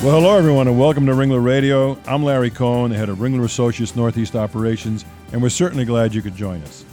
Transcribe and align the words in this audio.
Well, 0.00 0.20
hello, 0.20 0.38
everyone, 0.38 0.68
and 0.68 0.78
welcome 0.78 1.06
to 1.06 1.12
Ringler 1.12 1.42
Radio. 1.42 1.98
I'm 2.06 2.22
Larry 2.22 2.50
Cohen, 2.50 2.92
the 2.92 2.96
head 2.96 3.08
of 3.08 3.18
Ringler 3.18 3.44
Associates 3.44 3.96
Northeast 3.96 4.36
Operations, 4.36 5.04
and 5.32 5.42
we're 5.42 5.48
certainly 5.48 5.84
glad 5.84 6.14
you 6.14 6.22
could 6.22 6.36
join 6.36 6.62
us. 6.62 6.84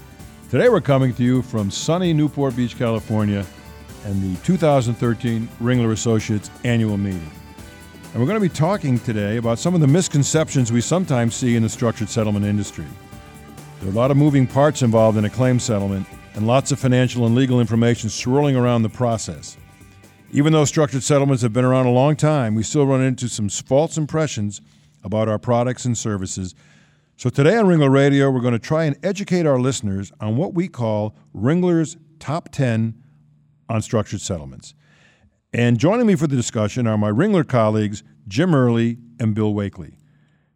Today, 0.50 0.70
we're 0.70 0.82
coming 0.82 1.14
to 1.14 1.24
you 1.24 1.44
from 1.44 1.70
sunny 1.70 2.14
Newport 2.14 2.56
Beach, 2.56 2.76
California, 2.80 3.46
and 4.06 4.24
the 4.24 4.42
2013 4.42 5.48
Ringler 5.62 5.92
Associates 5.92 6.50
annual 6.64 6.98
meeting. 6.98 7.30
And 8.12 8.20
we're 8.20 8.28
going 8.28 8.42
to 8.42 8.50
be 8.50 8.50
talking 8.50 8.98
today 8.98 9.38
about 9.38 9.60
some 9.60 9.76
of 9.76 9.82
the 9.82 9.88
misconceptions 9.88 10.72
we 10.72 10.82
sometimes 10.82 11.36
see 11.36 11.56
in 11.56 11.62
the 11.62 11.70
structured 11.70 12.10
settlement 12.10 12.48
industry. 12.48 12.88
There 13.82 13.90
are 13.90 13.94
a 13.94 13.96
lot 13.96 14.10
of 14.10 14.18
moving 14.18 14.48
parts 14.48 14.82
involved 14.82 15.20
in 15.20 15.26
a 15.26 15.30
claim 15.30 15.60
settlement, 15.60 16.08
and 16.34 16.48
lots 16.48 16.72
of 16.72 16.80
financial 16.80 17.28
and 17.28 17.36
legal 17.36 17.62
information 17.62 18.10
swirling 18.10 18.56
around 18.56 18.82
the 18.82 18.90
process. 18.90 19.58
Even 20.36 20.52
though 20.52 20.66
structured 20.66 21.02
settlements 21.02 21.44
have 21.44 21.54
been 21.54 21.64
around 21.64 21.86
a 21.86 21.92
long 21.92 22.18
time, 22.18 22.56
we 22.56 22.64
still 22.64 22.86
run 22.86 23.02
into 23.02 23.30
some 23.30 23.48
false 23.48 23.98
impressions 23.98 24.60
about 25.02 25.30
our 25.30 25.40
products 25.40 25.86
and 25.86 25.98
services. 25.98 26.54
So 27.16 27.30
today 27.30 27.56
on 27.56 27.68
Ringler 27.68 27.90
Radio, 27.90 28.30
we're 28.30 28.42
going 28.42 28.52
to 28.52 28.60
try 28.60 28.84
and 28.84 28.98
educate 29.02 29.46
our 29.46 29.58
listeners 29.58 30.12
on 30.20 30.36
what 30.36 30.54
we 30.54 30.68
call 30.68 31.16
Ringler's 31.34 31.96
Top 32.20 32.50
10 32.52 33.02
on 33.70 33.82
Structured 33.82 34.20
Settlements. 34.20 34.74
And 35.54 35.80
joining 35.80 36.06
me 36.06 36.16
for 36.16 36.28
the 36.28 36.36
discussion 36.36 36.86
are 36.86 36.98
my 36.98 37.12
Ringler 37.12 37.48
colleagues, 37.48 38.04
Jim 38.28 38.54
Early 38.54 38.98
and 39.18 39.36
Bill 39.36 39.54
Wakelee. 39.54 39.96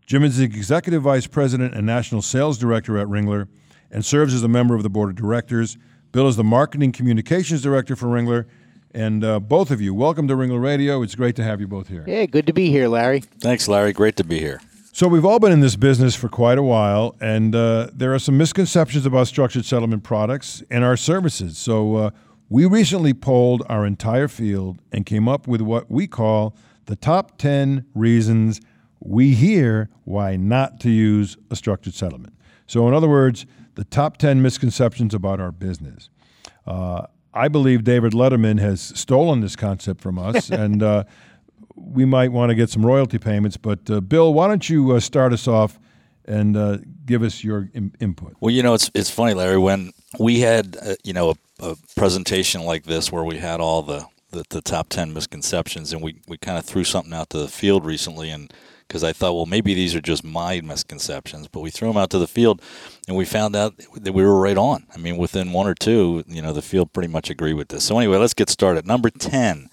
Jim 0.05 0.25
is 0.25 0.36
the 0.36 0.43
Executive 0.43 1.03
Vice 1.03 1.25
President 1.25 1.73
and 1.73 1.86
National 1.86 2.21
Sales 2.21 2.58
Director 2.58 2.97
at 2.97 3.08
Ringler 3.08 3.47
and 3.89 4.03
serves 4.03 4.33
as 4.33 4.43
a 4.43 4.49
member 4.49 4.75
of 4.75 4.83
the 4.83 4.89
Board 4.89 5.11
of 5.11 5.16
Directors. 5.16 5.77
Bill 6.11 6.27
is 6.27 6.36
the 6.36 6.43
Marketing 6.43 6.91
Communications 6.91 7.61
Director 7.61 7.95
for 7.95 8.08
Ringler 8.08 8.45
and 8.93 9.23
uh, 9.23 9.39
both 9.39 9.71
of 9.71 9.81
you, 9.81 9.93
welcome 9.93 10.27
to 10.27 10.35
Ringler 10.35 10.61
Radio. 10.61 11.01
It's 11.01 11.15
great 11.15 11.35
to 11.35 11.43
have 11.43 11.61
you 11.61 11.67
both 11.67 11.87
here. 11.87 12.03
Yeah, 12.07 12.25
good 12.25 12.47
to 12.47 12.53
be 12.53 12.69
here, 12.69 12.87
Larry. 12.87 13.21
Thanks, 13.21 13.67
Larry. 13.67 13.93
Great 13.93 14.15
to 14.17 14.23
be 14.23 14.39
here. 14.39 14.61
So, 14.91 15.07
we've 15.07 15.25
all 15.25 15.39
been 15.39 15.51
in 15.51 15.59
this 15.59 15.75
business 15.75 16.15
for 16.15 16.27
quite 16.27 16.57
a 16.57 16.63
while, 16.63 17.15
and 17.21 17.55
uh, 17.55 17.89
there 17.93 18.13
are 18.13 18.19
some 18.19 18.37
misconceptions 18.37 19.05
about 19.05 19.27
structured 19.27 19.65
settlement 19.65 20.03
products 20.03 20.63
and 20.69 20.83
our 20.83 20.97
services. 20.97 21.57
So, 21.57 21.95
uh, 21.95 22.09
we 22.49 22.65
recently 22.65 23.13
polled 23.13 23.63
our 23.69 23.85
entire 23.85 24.27
field 24.27 24.81
and 24.91 25.05
came 25.05 25.27
up 25.27 25.47
with 25.47 25.61
what 25.61 25.91
we 25.91 26.07
call 26.07 26.55
the 26.85 26.95
top 26.95 27.37
10 27.37 27.85
reasons 27.93 28.59
we 28.99 29.35
hear 29.35 29.89
why 30.03 30.35
not 30.35 30.79
to 30.81 30.89
use 30.89 31.37
a 31.51 31.55
structured 31.55 31.93
settlement. 31.93 32.33
So, 32.65 32.87
in 32.87 32.93
other 32.93 33.07
words, 33.07 33.45
the 33.75 33.83
top 33.83 34.17
10 34.17 34.41
misconceptions 34.41 35.13
about 35.13 35.39
our 35.39 35.51
business. 35.51 36.09
Uh, 36.65 37.05
I 37.39 37.48
believe 37.48 37.86
David 37.86 38.11
Letterman 38.11 38.60
has 38.60 38.82
stolen 38.82 39.39
this 39.39 39.55
concept 39.55 40.02
from 40.02 40.20
us, 40.20 40.50
and 40.64 40.83
uh, 40.83 41.05
we 41.73 42.04
might 42.04 42.33
want 42.33 42.50
to 42.50 42.55
get 42.55 42.70
some 42.70 42.86
royalty 42.86 43.17
payments. 43.17 43.55
But 43.55 43.89
uh, 43.89 44.02
Bill, 44.02 44.33
why 44.33 44.50
don't 44.50 44.70
you 44.70 44.92
uh, 44.92 45.00
start 45.00 45.32
us 45.32 45.48
off 45.48 45.80
and 46.26 46.58
uh, 46.58 46.80
give 47.05 47.23
us 47.23 47.42
your 47.42 47.70
Im- 47.73 47.94
input? 48.02 48.36
Well, 48.42 48.54
you 48.54 48.61
know, 48.61 48.73
it's 48.73 48.92
it's 48.94 49.10
funny, 49.10 49.33
Larry. 49.33 49.58
When 49.58 49.94
we 50.20 50.42
had 50.42 50.76
uh, 50.86 50.95
you 51.05 51.14
know 51.14 51.33
a, 51.60 51.72
a, 51.72 51.76
presentation 51.95 52.64
like 52.64 52.83
this 52.83 53.10
where 53.10 53.23
we 53.23 53.38
had 53.38 53.61
all 53.61 53.83
the, 53.83 54.06
the, 54.32 54.44
the 54.50 54.61
top 54.61 54.89
ten 54.89 55.14
misconceptions, 55.14 55.94
and 55.94 56.02
we 56.02 56.17
we 56.27 56.38
kind 56.38 56.58
of 56.58 56.66
threw 56.66 56.83
something 56.83 57.14
out 57.14 57.30
to 57.30 57.38
the 57.38 57.48
field 57.48 57.86
recently, 57.86 58.30
and 58.30 58.54
because 58.89 59.04
I 59.04 59.14
thought, 59.14 59.36
well, 59.36 59.45
maybe 59.45 59.76
these 59.76 59.94
are 59.95 60.02
just 60.02 60.23
my 60.23 60.60
misconceptions. 60.61 61.48
But 61.48 61.61
we 61.61 61.70
threw 61.70 61.88
them 61.88 61.98
out 61.98 62.10
to 62.10 62.17
the 62.17 62.27
field, 62.27 62.61
and 63.08 63.16
we 63.16 63.23
found 63.23 63.55
out 63.55 63.76
that 63.94 64.14
we 64.14 64.23
were 64.23 64.39
right 64.39 64.58
on. 64.58 64.88
I 64.94 64.98
mean, 64.98 65.16
within 65.16 65.54
one 65.54 65.67
or 65.67 65.76
two, 65.76 66.23
you 66.27 66.42
know, 66.42 66.52
the 66.52 66.64
field 66.64 66.92
pretty 66.92 67.08
much 67.08 67.30
agreed 67.30 67.54
with 67.54 67.70
this. 67.70 67.83
So 67.86 67.98
anyway, 67.98 68.17
let's 68.17 68.33
get 68.33 68.50
started. 68.50 68.88
Number 68.88 69.11
ten, 69.11 69.70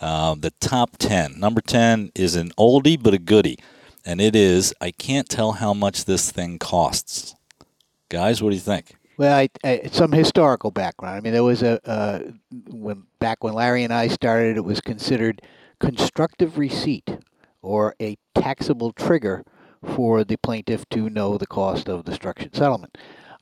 uh, 0.00 0.36
the 0.38 0.52
top 0.60 0.96
ten. 0.98 1.38
Number 1.38 1.60
ten 1.60 2.12
is 2.14 2.36
an 2.36 2.50
oldie 2.50 3.02
but 3.02 3.12
a 3.12 3.18
goodie, 3.18 3.58
and 4.06 4.20
it 4.20 4.36
is 4.36 4.72
I 4.80 4.92
can't 4.92 5.28
tell 5.28 5.52
how 5.52 5.74
much 5.74 6.04
this 6.04 6.30
thing 6.30 6.58
costs. 6.58 7.34
Guys, 8.08 8.40
what 8.40 8.50
do 8.50 8.54
you 8.54 8.62
think? 8.62 8.94
Well, 9.16 9.36
I, 9.36 9.48
I, 9.64 9.88
some 9.92 10.12
historical 10.12 10.70
background. 10.70 11.16
I 11.16 11.20
mean, 11.20 11.32
there 11.32 11.44
was 11.44 11.62
a 11.62 11.80
uh, 11.88 12.30
when 12.68 13.04
back 13.18 13.42
when 13.42 13.54
Larry 13.54 13.82
and 13.82 13.92
I 13.92 14.08
started, 14.08 14.56
it 14.56 14.64
was 14.64 14.80
considered 14.80 15.42
constructive 15.80 16.56
receipt 16.56 17.13
or 17.64 17.94
a 18.00 18.16
taxable 18.34 18.92
trigger 18.92 19.44
for 19.82 20.24
the 20.24 20.36
plaintiff 20.36 20.88
to 20.90 21.10
know 21.10 21.36
the 21.36 21.46
cost 21.46 21.88
of 21.88 22.04
the 22.04 22.14
structured 22.14 22.54
settlement. 22.54 22.96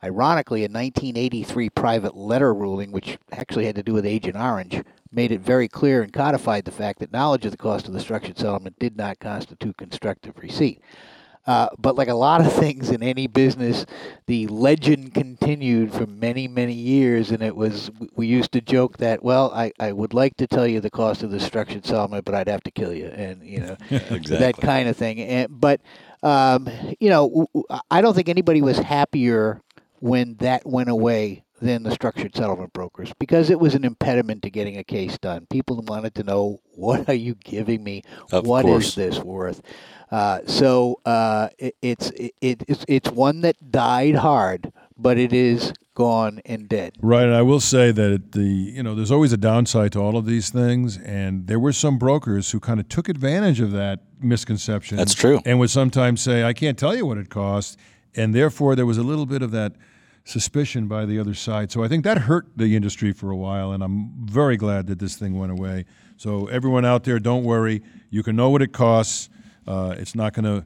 Ironically, 0.05 0.61
a 0.61 0.69
1983 0.69 1.71
private 1.71 2.17
letter 2.17 2.53
ruling, 2.53 2.91
which 2.91 3.19
actually 3.31 3.67
had 3.67 3.77
to 3.77 3.83
do 3.83 3.93
with 3.93 4.07
Agent 4.07 4.37
Orange, 4.37 4.83
made 5.13 5.31
it 5.31 5.41
very 5.41 5.69
clear 5.69 6.03
and 6.03 6.13
codified 6.13 6.65
the 6.65 6.73
fact 6.73 6.99
that 6.99 7.13
knowledge 7.13 7.45
of 7.45 7.53
the 7.53 7.57
cost 7.57 7.87
of 7.87 7.93
the 7.93 8.01
structured 8.01 8.39
settlement 8.39 8.79
did 8.79 8.97
not 8.97 9.21
constitute 9.21 9.77
constructive 9.77 10.37
receipt. 10.39 10.81
Uh, 11.47 11.69
but 11.79 11.97
like 11.97 12.09
a 12.09 12.15
lot 12.15 12.45
of 12.45 12.53
things 12.53 12.91
in 12.91 13.03
any 13.03 13.27
business, 13.27 13.85
the 14.27 14.47
legend 14.47 15.13
continued 15.13 15.93
for 15.93 16.07
many, 16.07 16.47
many 16.47 16.73
years. 16.73 17.31
And 17.31 17.43
it 17.43 17.57
was, 17.57 17.91
we 18.15 18.27
used 18.27 18.53
to 18.53 18.61
joke 18.61 18.99
that, 18.99 19.23
well, 19.25 19.51
I, 19.53 19.73
I 19.81 19.93
would 19.93 20.15
like 20.15 20.37
to 20.37 20.47
tell 20.47 20.67
you 20.67 20.81
the 20.81 20.91
cost 20.91 21.23
of 21.23 21.31
the 21.31 21.41
structured 21.41 21.85
settlement, 21.85 22.25
but 22.25 22.35
I'd 22.35 22.49
have 22.49 22.63
to 22.65 22.71
kill 22.71 22.93
you. 22.93 23.07
And, 23.07 23.43
you 23.43 23.61
know, 23.61 23.77
exactly. 23.91 24.37
that 24.39 24.57
kind 24.59 24.89
of 24.89 24.97
thing. 24.97 25.21
And, 25.21 25.49
but, 25.51 25.81
um, 26.23 26.69
you 27.01 27.11
know, 27.11 27.47
I 27.91 28.01
don't 28.01 28.15
think 28.15 28.29
anybody 28.29 28.63
was 28.63 28.79
happier 28.79 29.61
when 29.99 30.37
that 30.37 30.65
went 30.67 30.89
away 30.89 31.45
than 31.63 31.85
the 31.85 31.93
structured 31.93 32.35
settlement 32.35 32.73
brokers 32.73 33.13
because 33.19 33.49
it 33.49 33.59
was 33.61 33.75
an 33.75 33.85
impediment 33.85 34.43
to 34.43 34.51
getting 34.51 34.77
a 34.77 34.85
case 34.85 35.17
done. 35.19 35.47
People 35.51 35.81
wanted 35.87 36.15
to 36.17 36.25
know 36.25 36.61
what 36.75 37.09
are 37.09 37.15
you 37.15 37.35
giving 37.37 37.83
me? 37.85 38.03
Of 38.33 38.47
What 38.47 38.63
course. 38.65 38.89
is 38.89 38.95
this 38.97 39.19
worth? 39.21 39.63
Uh, 40.11 40.41
so 40.47 41.01
uh, 41.07 41.49
it, 41.59 41.75
it's 41.81 42.11
it, 42.11 42.35
it's 42.43 42.85
it's 42.87 43.11
one 43.11 43.41
that 43.43 43.71
died 43.71 44.17
hard, 44.17 44.71
but 44.99 45.17
it 45.17 45.33
is 45.33 45.73
gone 45.95 46.41
and 46.45 46.69
dead. 46.69 46.95
Right, 47.01 47.25
and 47.25 47.35
I 47.35 47.41
will 47.43 47.61
say 47.61 47.93
that 47.93 48.33
the 48.33 48.43
you 48.43 48.83
know 48.83 48.95
there's 48.95 49.11
always 49.11 49.33
a 49.33 49.39
downside 49.39 49.93
to 49.93 50.01
all 50.01 50.19
of 50.19 50.27
these 50.27 50.51
things, 50.51 50.99
and 50.99 51.47
there 51.47 51.59
were 51.59 51.73
some 51.73 51.97
brokers 51.97 52.51
who 52.51 52.61
kind 52.61 52.79
of 52.79 52.89
took 52.91 53.09
advantage 53.09 53.61
of 53.61 53.71
that 53.73 54.01
misconception. 54.21 54.99
That's 54.99 55.15
true. 55.15 55.41
and 55.47 55.59
would 55.61 55.71
sometimes 55.71 56.21
say, 56.21 56.45
"I 56.45 56.53
can't 56.53 56.77
tell 56.77 56.95
you 56.95 57.07
what 57.07 57.17
it 57.17 57.31
costs," 57.31 57.79
and 58.15 58.35
therefore 58.35 58.77
there 58.77 58.87
was 58.87 58.99
a 58.99 59.03
little 59.03 59.27
bit 59.27 59.41
of 59.41 59.51
that 59.53 59.73
suspicion 60.25 60.87
by 60.87 61.05
the 61.05 61.19
other 61.19 61.35
side. 61.35 61.73
So 61.73 61.83
I 61.83 61.89
think 61.89 62.05
that 62.05 62.19
hurt 62.19 62.47
the 62.57 62.77
industry 62.77 63.13
for 63.13 63.31
a 63.31 63.37
while, 63.37 63.73
and 63.73 63.83
I'm 63.83 64.13
very 64.25 64.57
glad 64.57 64.87
that 64.87 64.99
this 64.99 65.17
thing 65.17 65.39
went 65.39 65.53
away. 65.53 65.85
So 66.17 66.47
everyone 66.47 66.85
out 66.85 67.05
there, 67.05 67.19
don't 67.19 67.45
worry. 67.45 67.83
You 68.11 68.23
can 68.23 68.37
know 68.37 68.51
what 68.51 68.63
it 68.63 68.73
costs. 68.73 69.29
Uh, 69.67 69.95
it's 69.99 70.15
not 70.15 70.33
going 70.33 70.45
to 70.45 70.65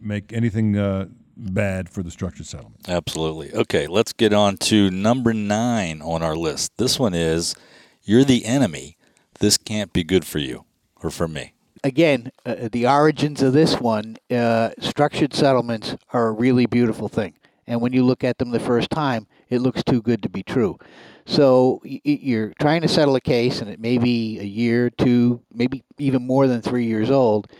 make 0.00 0.32
anything 0.32 0.76
uh, 0.78 1.06
bad 1.36 1.88
for 1.88 2.02
the 2.02 2.10
structured 2.10 2.46
settlement. 2.46 2.88
Absolutely. 2.88 3.52
Okay, 3.52 3.86
let's 3.86 4.12
get 4.12 4.32
on 4.32 4.56
to 4.58 4.90
number 4.90 5.34
nine 5.34 6.00
on 6.02 6.22
our 6.22 6.36
list. 6.36 6.76
This 6.76 6.98
one 6.98 7.14
is 7.14 7.54
You're 8.02 8.24
the 8.24 8.44
enemy. 8.44 8.96
This 9.40 9.58
can't 9.58 9.92
be 9.92 10.04
good 10.04 10.24
for 10.24 10.38
you 10.38 10.64
or 11.02 11.10
for 11.10 11.28
me. 11.28 11.52
Again, 11.84 12.32
uh, 12.44 12.68
the 12.72 12.86
origins 12.86 13.42
of 13.42 13.52
this 13.52 13.78
one, 13.80 14.16
uh, 14.30 14.70
structured 14.80 15.34
settlements 15.34 15.94
are 16.12 16.28
a 16.28 16.32
really 16.32 16.66
beautiful 16.66 17.08
thing, 17.08 17.34
and 17.66 17.80
when 17.80 17.92
you 17.92 18.04
look 18.04 18.24
at 18.24 18.38
them 18.38 18.50
the 18.50 18.60
first 18.60 18.90
time, 18.90 19.26
it 19.48 19.60
looks 19.60 19.82
too 19.82 20.02
good 20.02 20.22
to 20.22 20.28
be 20.28 20.42
true. 20.42 20.78
So 21.24 21.80
you're 21.84 22.52
trying 22.60 22.82
to 22.82 22.88
settle 22.88 23.16
a 23.16 23.20
case, 23.20 23.60
and 23.60 23.70
it 23.70 23.80
may 23.80 23.98
be 23.98 24.38
a 24.38 24.44
year, 24.44 24.90
two, 24.90 25.42
maybe 25.52 25.82
even 25.98 26.26
more 26.26 26.46
than 26.46 26.62
three 26.62 26.86
years 26.86 27.10
old, 27.10 27.50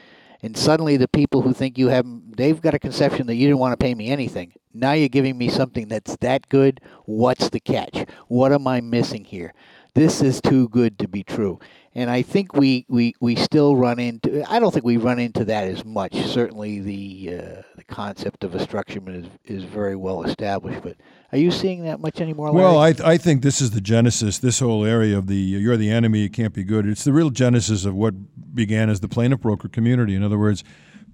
and 0.42 0.56
suddenly 0.56 0.96
the 0.96 1.08
people 1.08 1.42
who 1.42 1.52
think 1.52 1.76
you 1.76 1.88
have 1.88 2.06
they've 2.36 2.60
got 2.60 2.74
a 2.74 2.78
conception 2.78 3.26
that 3.26 3.34
you 3.34 3.48
didn't 3.48 3.58
want 3.58 3.72
to 3.72 3.84
pay 3.84 3.94
me 3.94 4.08
anything. 4.08 4.52
Now 4.72 4.92
you're 4.92 5.08
giving 5.08 5.38
me 5.38 5.48
something 5.48 5.88
that's 5.88 6.16
that 6.18 6.48
good. 6.48 6.80
What's 7.06 7.48
the 7.48 7.60
catch? 7.60 8.06
What 8.28 8.52
am 8.52 8.66
i 8.66 8.80
missing 8.80 9.24
here 9.24 9.54
this 9.96 10.22
is 10.22 10.40
too 10.40 10.68
good 10.68 10.98
to 10.98 11.08
be 11.08 11.22
true 11.22 11.58
and 11.94 12.10
i 12.10 12.22
think 12.22 12.54
we 12.54 12.84
we, 12.88 13.14
we 13.20 13.34
still 13.34 13.76
run 13.76 13.98
into 13.98 14.44
i 14.50 14.58
don't 14.58 14.72
think 14.72 14.84
we 14.84 14.96
run 14.96 15.18
into 15.18 15.44
that 15.44 15.66
as 15.66 15.84
much 15.84 16.14
certainly 16.26 16.80
the 16.80 17.34
uh, 17.34 17.62
the 17.76 17.84
concept 17.88 18.44
of 18.44 18.54
a 18.54 18.58
structureman 18.58 19.14
is 19.14 19.26
is 19.44 19.64
very 19.64 19.96
well 19.96 20.22
established. 20.22 20.82
But 20.82 20.96
are 21.32 21.38
you 21.38 21.50
seeing 21.50 21.84
that 21.84 22.00
much 22.00 22.20
anymore? 22.20 22.52
Well, 22.52 22.76
Larry? 22.76 22.96
I, 23.00 23.12
I 23.12 23.16
think 23.16 23.42
this 23.42 23.60
is 23.60 23.70
the 23.70 23.80
genesis, 23.80 24.38
this 24.38 24.60
whole 24.60 24.84
area 24.84 25.16
of 25.16 25.26
the 25.26 25.36
you're 25.36 25.76
the 25.76 25.90
enemy, 25.90 26.20
you 26.20 26.30
can't 26.30 26.54
be 26.54 26.64
good. 26.64 26.86
It's 26.86 27.04
the 27.04 27.12
real 27.12 27.30
genesis 27.30 27.84
of 27.84 27.94
what 27.94 28.14
began 28.54 28.90
as 28.90 29.00
the 29.00 29.08
plaintiff 29.08 29.40
broker 29.40 29.68
community. 29.68 30.14
In 30.14 30.22
other 30.22 30.38
words, 30.38 30.64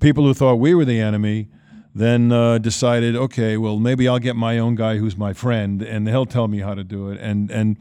people 0.00 0.24
who 0.24 0.34
thought 0.34 0.56
we 0.56 0.74
were 0.74 0.84
the 0.84 1.00
enemy 1.00 1.48
then 1.94 2.32
uh, 2.32 2.56
decided, 2.56 3.14
okay, 3.14 3.58
well, 3.58 3.78
maybe 3.78 4.08
I'll 4.08 4.18
get 4.18 4.34
my 4.34 4.58
own 4.58 4.76
guy 4.76 4.96
who's 4.96 5.14
my 5.14 5.34
friend, 5.34 5.82
and 5.82 6.08
he'll 6.08 6.24
tell 6.24 6.48
me 6.48 6.60
how 6.60 6.74
to 6.74 6.84
do 6.84 7.10
it. 7.10 7.20
And 7.20 7.50
and 7.50 7.76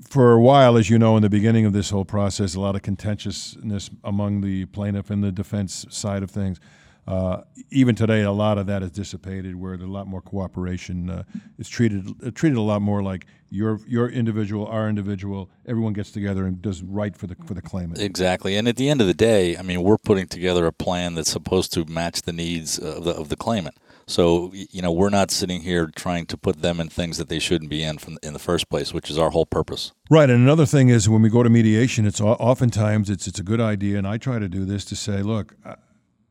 for 0.00 0.32
a 0.32 0.40
while, 0.40 0.76
as 0.76 0.88
you 0.88 0.98
know, 0.98 1.16
in 1.16 1.22
the 1.22 1.30
beginning 1.30 1.66
of 1.66 1.72
this 1.72 1.90
whole 1.90 2.04
process, 2.04 2.54
a 2.54 2.60
lot 2.60 2.76
of 2.76 2.82
contentiousness 2.82 3.90
among 4.02 4.40
the 4.40 4.66
plaintiff 4.66 5.10
and 5.10 5.22
the 5.22 5.32
defense 5.32 5.86
side 5.90 6.22
of 6.22 6.30
things. 6.30 6.60
Uh, 7.06 7.42
even 7.70 7.94
today, 7.94 8.22
a 8.22 8.32
lot 8.32 8.56
of 8.56 8.66
that 8.66 8.82
is 8.82 8.90
dissipated, 8.90 9.56
where 9.56 9.76
there's 9.76 9.88
a 9.88 9.92
lot 9.92 10.06
more 10.06 10.22
cooperation. 10.22 11.10
Uh, 11.10 11.22
it's 11.58 11.68
treated 11.68 12.08
uh, 12.24 12.30
treated 12.30 12.56
a 12.56 12.62
lot 12.62 12.80
more 12.80 13.02
like 13.02 13.26
your 13.50 13.78
your 13.86 14.08
individual, 14.08 14.66
our 14.66 14.88
individual. 14.88 15.50
Everyone 15.66 15.92
gets 15.92 16.10
together 16.10 16.46
and 16.46 16.62
does 16.62 16.82
right 16.82 17.14
for 17.14 17.26
the 17.26 17.36
for 17.44 17.52
the 17.52 17.60
claimant. 17.60 18.00
Exactly, 18.00 18.56
and 18.56 18.66
at 18.66 18.76
the 18.76 18.88
end 18.88 19.02
of 19.02 19.06
the 19.06 19.12
day, 19.12 19.54
I 19.54 19.60
mean, 19.60 19.82
we're 19.82 19.98
putting 19.98 20.28
together 20.28 20.64
a 20.64 20.72
plan 20.72 21.14
that's 21.14 21.30
supposed 21.30 21.74
to 21.74 21.84
match 21.84 22.22
the 22.22 22.32
needs 22.32 22.78
of 22.78 23.04
the 23.04 23.10
of 23.10 23.28
the 23.28 23.36
claimant. 23.36 23.76
So 24.06 24.52
you 24.52 24.82
know, 24.82 24.92
we're 24.92 25.10
not 25.10 25.30
sitting 25.30 25.62
here 25.62 25.90
trying 25.94 26.26
to 26.26 26.36
put 26.36 26.62
them 26.62 26.80
in 26.80 26.88
things 26.88 27.18
that 27.18 27.28
they 27.28 27.38
shouldn't 27.38 27.70
be 27.70 27.82
in 27.82 27.98
from 27.98 28.18
in 28.22 28.32
the 28.32 28.38
first 28.38 28.68
place, 28.68 28.92
which 28.92 29.10
is 29.10 29.18
our 29.18 29.30
whole 29.30 29.46
purpose. 29.46 29.92
Right, 30.10 30.28
and 30.28 30.42
another 30.42 30.66
thing 30.66 30.88
is 30.88 31.08
when 31.08 31.22
we 31.22 31.30
go 31.30 31.42
to 31.42 31.50
mediation, 31.50 32.06
it's 32.06 32.20
oftentimes 32.20 33.10
it's 33.10 33.26
it's 33.26 33.38
a 33.38 33.42
good 33.42 33.60
idea, 33.60 33.98
and 33.98 34.06
I 34.06 34.18
try 34.18 34.38
to 34.38 34.48
do 34.48 34.64
this 34.64 34.84
to 34.86 34.96
say, 34.96 35.22
look. 35.22 35.54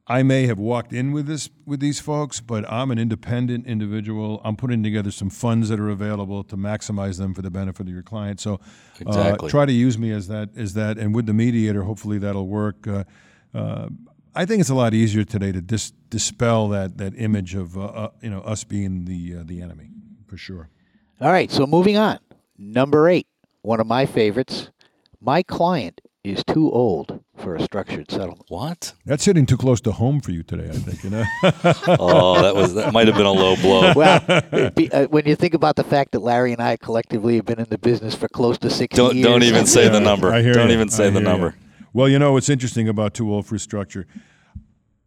I 0.06 0.22
may 0.22 0.48
have 0.48 0.60
walked 0.60 0.92
in 0.92 1.14
with 1.14 1.28
this 1.28 1.50
with 1.66 1.80
these 1.80 2.02
folks, 2.02 2.42
but 2.42 2.70
I'm 2.70 2.92
an 2.92 3.00
independent 3.00 3.66
individual. 3.66 4.42
I'm 4.44 4.58
putting 4.58 4.84
together 4.84 5.12
some 5.12 5.30
funds 5.30 5.70
that 5.70 5.80
are 5.80 5.90
available 5.90 6.44
to 6.44 6.58
maximize 6.58 7.18
them 7.18 7.34
for 7.34 7.42
the 7.42 7.50
benefit 7.50 7.88
of 7.88 7.94
your 7.94 8.04
client. 8.04 8.42
So, 8.42 8.60
exactly. 9.00 9.48
uh, 9.48 9.50
try 9.50 9.66
to 9.66 9.72
use 9.72 9.98
me 9.98 10.12
as 10.12 10.28
that 10.28 10.50
as 10.58 10.74
that, 10.74 10.98
and 10.98 11.16
with 11.16 11.26
the 11.26 11.34
mediator, 11.34 11.84
hopefully 11.84 12.18
that'll 12.18 12.48
work. 12.48 12.86
Uh, 12.86 13.06
uh, 13.54 13.88
I 14.36 14.46
think 14.46 14.62
it's 14.62 14.70
a 14.70 14.76
lot 14.76 14.94
easier 14.94 15.24
today 15.24 15.52
to 15.52 15.62
dis- 15.62 15.92
dispel 16.10 16.68
that 16.70 16.98
that 16.98 17.14
image 17.18 17.54
of 17.56 17.78
uh, 17.78 17.82
uh, 17.86 18.10
you 18.22 18.30
know 18.30 18.40
us 18.42 18.64
being 18.64 19.06
the 19.06 19.36
uh, 19.40 19.44
the 19.46 19.62
enemy 19.62 19.90
for 20.28 20.38
sure. 20.38 20.70
All 21.22 21.32
right, 21.32 21.52
so 21.52 21.66
moving 21.68 21.98
on. 21.98 22.20
Number 22.58 23.08
eight, 23.10 23.28
one 23.62 23.80
of 23.80 23.88
my 23.88 24.06
favorites. 24.06 24.70
My 25.22 25.42
client 25.44 26.02
is 26.24 26.44
too 26.44 26.72
old 26.72 27.22
for 27.38 27.56
a 27.56 27.62
structured 27.62 28.10
settlement. 28.10 28.46
What? 28.50 28.94
That's 29.06 29.26
hitting 29.26 29.46
too 29.46 29.58
close 29.58 29.80
to 29.82 29.92
home 29.92 30.20
for 30.22 30.32
you 30.32 30.44
today. 30.44 30.70
I 30.70 30.74
think 30.78 31.04
you 31.04 31.10
know. 31.12 31.24
oh, 32.00 32.42
that 32.42 32.56
was 32.56 32.74
that 32.74 32.92
might 32.92 33.08
have 33.08 33.16
been 33.18 33.26
a 33.26 33.32
low 33.32 33.56
blow. 33.58 33.94
Well, 33.96 34.72
be, 34.72 34.92
uh, 34.92 35.08
when 35.08 35.26
you 35.28 35.36
think 35.36 35.54
about 35.54 35.76
the 35.76 35.84
fact 35.84 36.12
that 36.14 36.20
Larry 36.22 36.52
and 36.54 36.62
I 36.62 36.78
collectively 36.78 37.36
have 37.36 37.46
been 37.46 37.60
in 37.60 37.68
the 37.70 37.78
business 37.78 38.16
for 38.16 38.28
close 38.28 38.58
to 38.60 38.70
60 38.70 38.96
don't, 38.98 39.16
years. 39.16 39.28
Don't 39.28 39.44
even 39.44 39.66
say 39.68 39.84
Yeah, 39.84 39.90
the 39.92 40.00
number. 40.00 40.34
I 40.34 40.42
hear 40.42 40.54
don't 40.54 40.70
you. 40.70 40.74
even 40.74 40.90
say 40.90 41.08
I 41.08 41.10
the 41.12 41.20
number. 41.22 41.48
you. 41.48 41.54
Well, 41.94 42.10
you 42.10 42.18
know 42.18 42.32
what's 42.32 42.50
interesting 42.50 42.90
about 42.90 43.14
too 43.14 43.32
old 43.32 43.46
for 43.46 43.60
structure. 43.60 44.08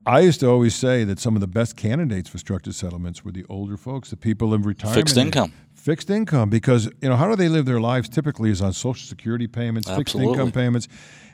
I 0.06 0.20
used 0.20 0.38
to 0.38 0.48
always 0.48 0.72
say 0.72 1.02
that 1.02 1.18
some 1.18 1.34
of 1.34 1.40
the 1.40 1.48
best 1.48 1.76
candidates 1.76 2.28
for 2.28 2.38
structured 2.38 2.76
settlements 2.76 3.24
were 3.24 3.32
the 3.32 3.44
older 3.48 3.76
folks, 3.76 4.10
the 4.10 4.16
people 4.16 4.54
in 4.54 4.62
retirement. 4.62 4.94
Fixed 4.96 5.16
income. 5.16 5.52
Fixed 5.74 6.10
income, 6.10 6.48
because 6.48 6.86
you 7.02 7.08
know 7.08 7.16
how 7.16 7.28
do 7.28 7.34
they 7.34 7.48
live 7.48 7.66
their 7.66 7.80
lives? 7.80 8.08
Typically, 8.08 8.50
is 8.50 8.62
on 8.62 8.72
Social 8.72 9.04
Security 9.04 9.48
payments, 9.48 9.90
fixed 9.90 10.14
income 10.14 10.52
payments, 10.52 10.86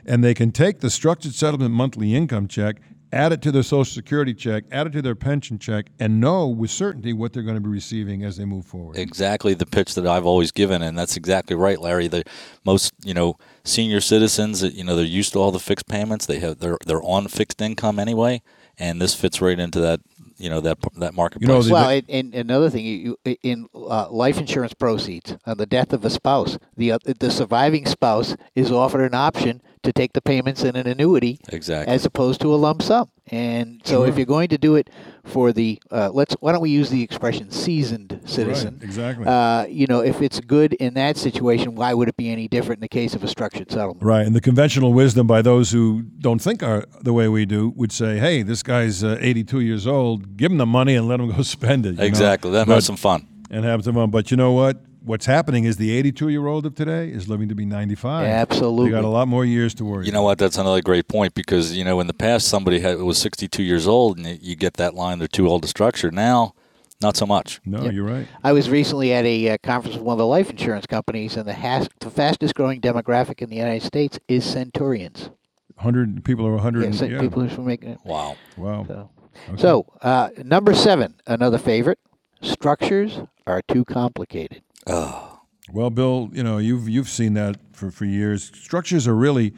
and 0.07 0.23
they 0.23 0.33
can 0.33 0.51
take 0.51 0.79
the 0.79 0.89
structured 0.89 1.35
settlement 1.35 1.71
monthly 1.71 2.15
income 2.15 2.47
check, 2.47 2.81
add 3.13 3.31
it 3.31 3.41
to 3.43 3.51
their 3.51 3.63
Social 3.63 3.85
Security 3.85 4.33
check, 4.33 4.63
add 4.71 4.87
it 4.87 4.91
to 4.93 5.01
their 5.01 5.15
pension 5.15 5.59
check, 5.59 5.87
and 5.99 6.19
know 6.19 6.47
with 6.47 6.71
certainty 6.71 7.13
what 7.13 7.31
they're 7.33 7.43
going 7.43 7.55
to 7.55 7.61
be 7.61 7.69
receiving 7.69 8.23
as 8.23 8.37
they 8.37 8.45
move 8.45 8.65
forward. 8.65 8.97
Exactly 8.97 9.53
the 9.53 9.65
pitch 9.65 9.95
that 9.95 10.05
I've 10.07 10.25
always 10.25 10.51
given, 10.51 10.81
and 10.81 10.97
that's 10.97 11.15
exactly 11.15 11.55
right, 11.55 11.79
Larry. 11.79 12.07
The 12.07 12.23
most 12.65 12.93
you 13.03 13.13
know 13.13 13.37
senior 13.63 14.01
citizens, 14.01 14.63
you 14.63 14.83
know, 14.83 14.95
they're 14.95 15.05
used 15.05 15.33
to 15.33 15.39
all 15.39 15.51
the 15.51 15.59
fixed 15.59 15.87
payments. 15.87 16.25
They 16.25 16.39
have 16.39 16.59
they're 16.59 16.77
they're 16.85 17.03
on 17.03 17.27
fixed 17.27 17.61
income 17.61 17.99
anyway, 17.99 18.41
and 18.77 19.01
this 19.01 19.15
fits 19.15 19.41
right 19.41 19.59
into 19.59 19.79
that 19.81 20.01
you 20.37 20.49
know 20.49 20.59
that 20.61 20.77
that 20.97 21.13
marketplace. 21.13 21.67
the- 21.67 21.73
Well, 21.73 21.89
and, 21.89 22.05
and 22.09 22.33
another 22.35 22.69
thing, 22.69 22.83
you, 22.85 23.17
you- 23.25 23.37
in 23.43 23.67
uh, 23.75 24.09
life 24.09 24.37
insurance 24.37 24.73
proceeds 24.73 25.37
on 25.45 25.57
the 25.57 25.65
death 25.65 25.93
of 25.93 26.03
a 26.03 26.09
spouse, 26.09 26.57
the 26.75 26.91
uh, 26.93 26.97
the 27.19 27.29
surviving 27.31 27.85
spouse 27.85 28.35
is 28.55 28.71
offered 28.71 29.01
an 29.05 29.13
option 29.13 29.61
to 29.83 29.93
take 29.93 30.13
the 30.13 30.21
payments 30.21 30.63
in 30.63 30.75
an 30.75 30.87
annuity 30.87 31.39
exactly. 31.49 31.93
as 31.93 32.05
opposed 32.05 32.41
to 32.41 32.53
a 32.53 32.57
lump 32.57 32.81
sum. 32.81 33.09
And 33.27 33.81
so, 33.85 34.03
if 34.03 34.17
you're 34.17 34.25
going 34.25 34.49
to 34.49 34.57
do 34.57 34.75
it 34.75 34.89
for 35.23 35.53
the 35.53 35.81
uh, 35.91 36.09
let's 36.13 36.35
why 36.41 36.51
don't 36.51 36.59
we 36.61 36.69
use 36.71 36.89
the 36.89 37.01
expression 37.01 37.51
seasoned 37.51 38.19
citizen? 38.25 38.73
Right, 38.75 38.83
exactly. 38.83 39.25
Uh, 39.25 39.65
you 39.67 39.87
know, 39.87 40.01
if 40.01 40.21
it's 40.21 40.41
good 40.41 40.73
in 40.73 40.93
that 40.95 41.15
situation, 41.15 41.75
why 41.75 41.93
would 41.93 42.09
it 42.09 42.17
be 42.17 42.29
any 42.29 42.49
different 42.49 42.79
in 42.79 42.81
the 42.81 42.89
case 42.89 43.13
of 43.15 43.23
a 43.23 43.27
structured 43.29 43.71
settlement? 43.71 44.03
Right, 44.03 44.25
and 44.27 44.35
the 44.35 44.41
conventional 44.41 44.91
wisdom 44.93 45.25
by 45.25 45.41
those 45.41 45.71
who 45.71 46.01
don't 46.19 46.39
think 46.41 46.61
our, 46.63 46.85
the 47.01 47.13
way 47.13 47.29
we 47.29 47.45
do 47.45 47.69
would 47.77 47.93
say, 47.93 48.19
"Hey, 48.19 48.41
this 48.43 48.61
guy's 48.61 49.05
uh, 49.05 49.17
82 49.21 49.61
years 49.61 49.87
old. 49.87 50.35
Give 50.35 50.51
him 50.51 50.57
the 50.57 50.65
money 50.65 50.95
and 50.95 51.07
let 51.07 51.21
him 51.21 51.31
go 51.31 51.41
spend 51.43 51.85
it." 51.85 51.91
you 51.91 51.95
know? 51.99 52.03
exactly. 52.03 52.51
Let 52.51 52.59
them 52.61 52.67
But- 52.69 52.73
have 52.75 52.83
some 52.83 52.97
fun. 52.97 53.25
and 53.49 53.63
have 53.63 53.85
some 53.85 53.95
fun. 53.95 54.09
But 54.09 54.31
you 54.31 54.37
know 54.37 54.51
what? 54.51 54.83
What's 55.05 55.25
happening 55.25 55.65
is 55.65 55.75
the 55.77 55.91
82 55.91 56.29
year 56.29 56.47
old 56.47 56.65
of 56.65 56.75
today 56.75 57.09
is 57.09 57.27
living 57.27 57.49
to 57.49 57.55
be 57.55 57.65
95. 57.65 58.25
Absolutely. 58.25 58.85
They 58.85 58.91
got 58.91 59.03
a 59.03 59.09
lot 59.09 59.27
more 59.27 59.43
years 59.43 59.73
to 59.75 59.85
worry. 59.85 60.05
You 60.05 60.13
know 60.13 60.23
what? 60.23 60.37
That's 60.37 60.57
another 60.57 60.81
great 60.81 61.07
point 61.09 61.33
because 61.33 61.75
you 61.75 61.83
know 61.83 61.99
in 61.99 62.07
the 62.07 62.13
past 62.13 62.47
somebody 62.47 62.79
had, 62.79 62.99
was 62.99 63.17
62 63.17 63.61
years 63.63 63.85
old 63.87 64.17
and 64.17 64.41
you 64.41 64.55
get 64.55 64.75
that 64.75 64.93
line 64.93 65.19
they're 65.19 65.27
too 65.27 65.47
old 65.49 65.63
to 65.63 65.67
structure. 65.67 66.09
Now, 66.09 66.53
not 67.01 67.17
so 67.17 67.25
much. 67.25 67.59
No, 67.65 67.83
Yep. 67.83 67.93
you're 67.93 68.05
right. 68.05 68.27
I 68.45 68.53
was 68.53 68.69
recently 68.69 69.11
at 69.11 69.25
a 69.25 69.49
uh, 69.49 69.57
conference 69.61 69.97
with 69.97 70.05
one 70.05 70.13
of 70.13 70.19
the 70.19 70.25
life 70.25 70.49
insurance 70.49 70.85
companies, 70.85 71.35
and 71.35 71.45
the, 71.45 71.53
has- 71.53 71.89
the 71.99 72.09
fastest 72.09 72.55
growing 72.55 72.79
demographic 72.79 73.41
in 73.41 73.49
the 73.49 73.57
United 73.57 73.83
States 73.85 74.19
is 74.29 74.45
centurions. 74.45 75.29
100 75.75 76.23
people 76.23 76.47
are 76.47 76.53
100. 76.53 76.81
Yeah, 76.81 76.87
and- 77.03 77.11
yeah. 77.11 77.19
people 77.19 77.43
who 77.45 77.61
are 77.61 77.65
making 77.65 77.89
it. 77.89 77.99
Wow. 78.05 78.37
Wow. 78.55 78.85
So, 78.87 79.09
Okay. 79.49 79.61
so 79.61 79.85
uh, 80.01 80.29
number 80.45 80.73
seven, 80.73 81.15
another 81.27 81.57
favorite. 81.57 81.99
Structures 82.41 83.19
are 83.45 83.61
too 83.67 83.83
complicated. 83.83 84.61
Oh, 84.87 85.41
Well, 85.71 85.89
Bill, 85.89 86.29
you 86.33 86.43
know 86.43 86.57
you've 86.57 86.89
you've 86.89 87.09
seen 87.09 87.33
that 87.35 87.57
for, 87.71 87.91
for 87.91 88.05
years. 88.05 88.51
Structures 88.53 89.07
are 89.07 89.15
really. 89.15 89.53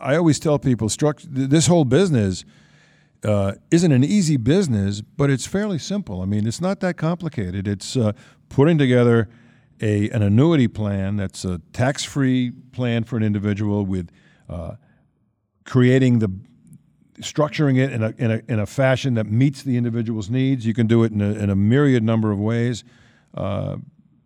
I 0.00 0.16
always 0.16 0.38
tell 0.38 0.58
people, 0.58 0.88
struct, 0.88 1.26
this 1.28 1.66
whole 1.66 1.84
business 1.84 2.44
uh, 3.24 3.54
isn't 3.70 3.92
an 3.92 4.04
easy 4.04 4.36
business, 4.36 5.00
but 5.00 5.28
it's 5.28 5.46
fairly 5.46 5.78
simple. 5.78 6.22
I 6.22 6.24
mean, 6.24 6.46
it's 6.46 6.60
not 6.60 6.80
that 6.80 6.96
complicated. 6.96 7.66
It's 7.66 7.96
uh, 7.96 8.12
putting 8.48 8.78
together 8.78 9.28
a 9.80 10.08
an 10.10 10.22
annuity 10.22 10.68
plan 10.68 11.16
that's 11.16 11.44
a 11.44 11.60
tax 11.72 12.04
free 12.04 12.52
plan 12.72 13.04
for 13.04 13.16
an 13.16 13.22
individual 13.22 13.84
with 13.86 14.10
uh, 14.48 14.72
creating 15.64 16.18
the 16.20 16.30
structuring 17.20 17.78
it 17.78 17.92
in 17.92 18.02
a, 18.02 18.14
in 18.16 18.30
a, 18.30 18.42
in 18.48 18.58
a 18.60 18.66
fashion 18.66 19.14
that 19.14 19.26
meets 19.26 19.62
the 19.62 19.76
individual's 19.76 20.30
needs. 20.30 20.64
You 20.64 20.72
can 20.72 20.86
do 20.86 21.02
it 21.02 21.10
in 21.12 21.20
a, 21.20 21.32
in 21.32 21.50
a 21.50 21.56
myriad 21.56 22.02
number 22.02 22.30
of 22.30 22.38
ways. 22.38 22.84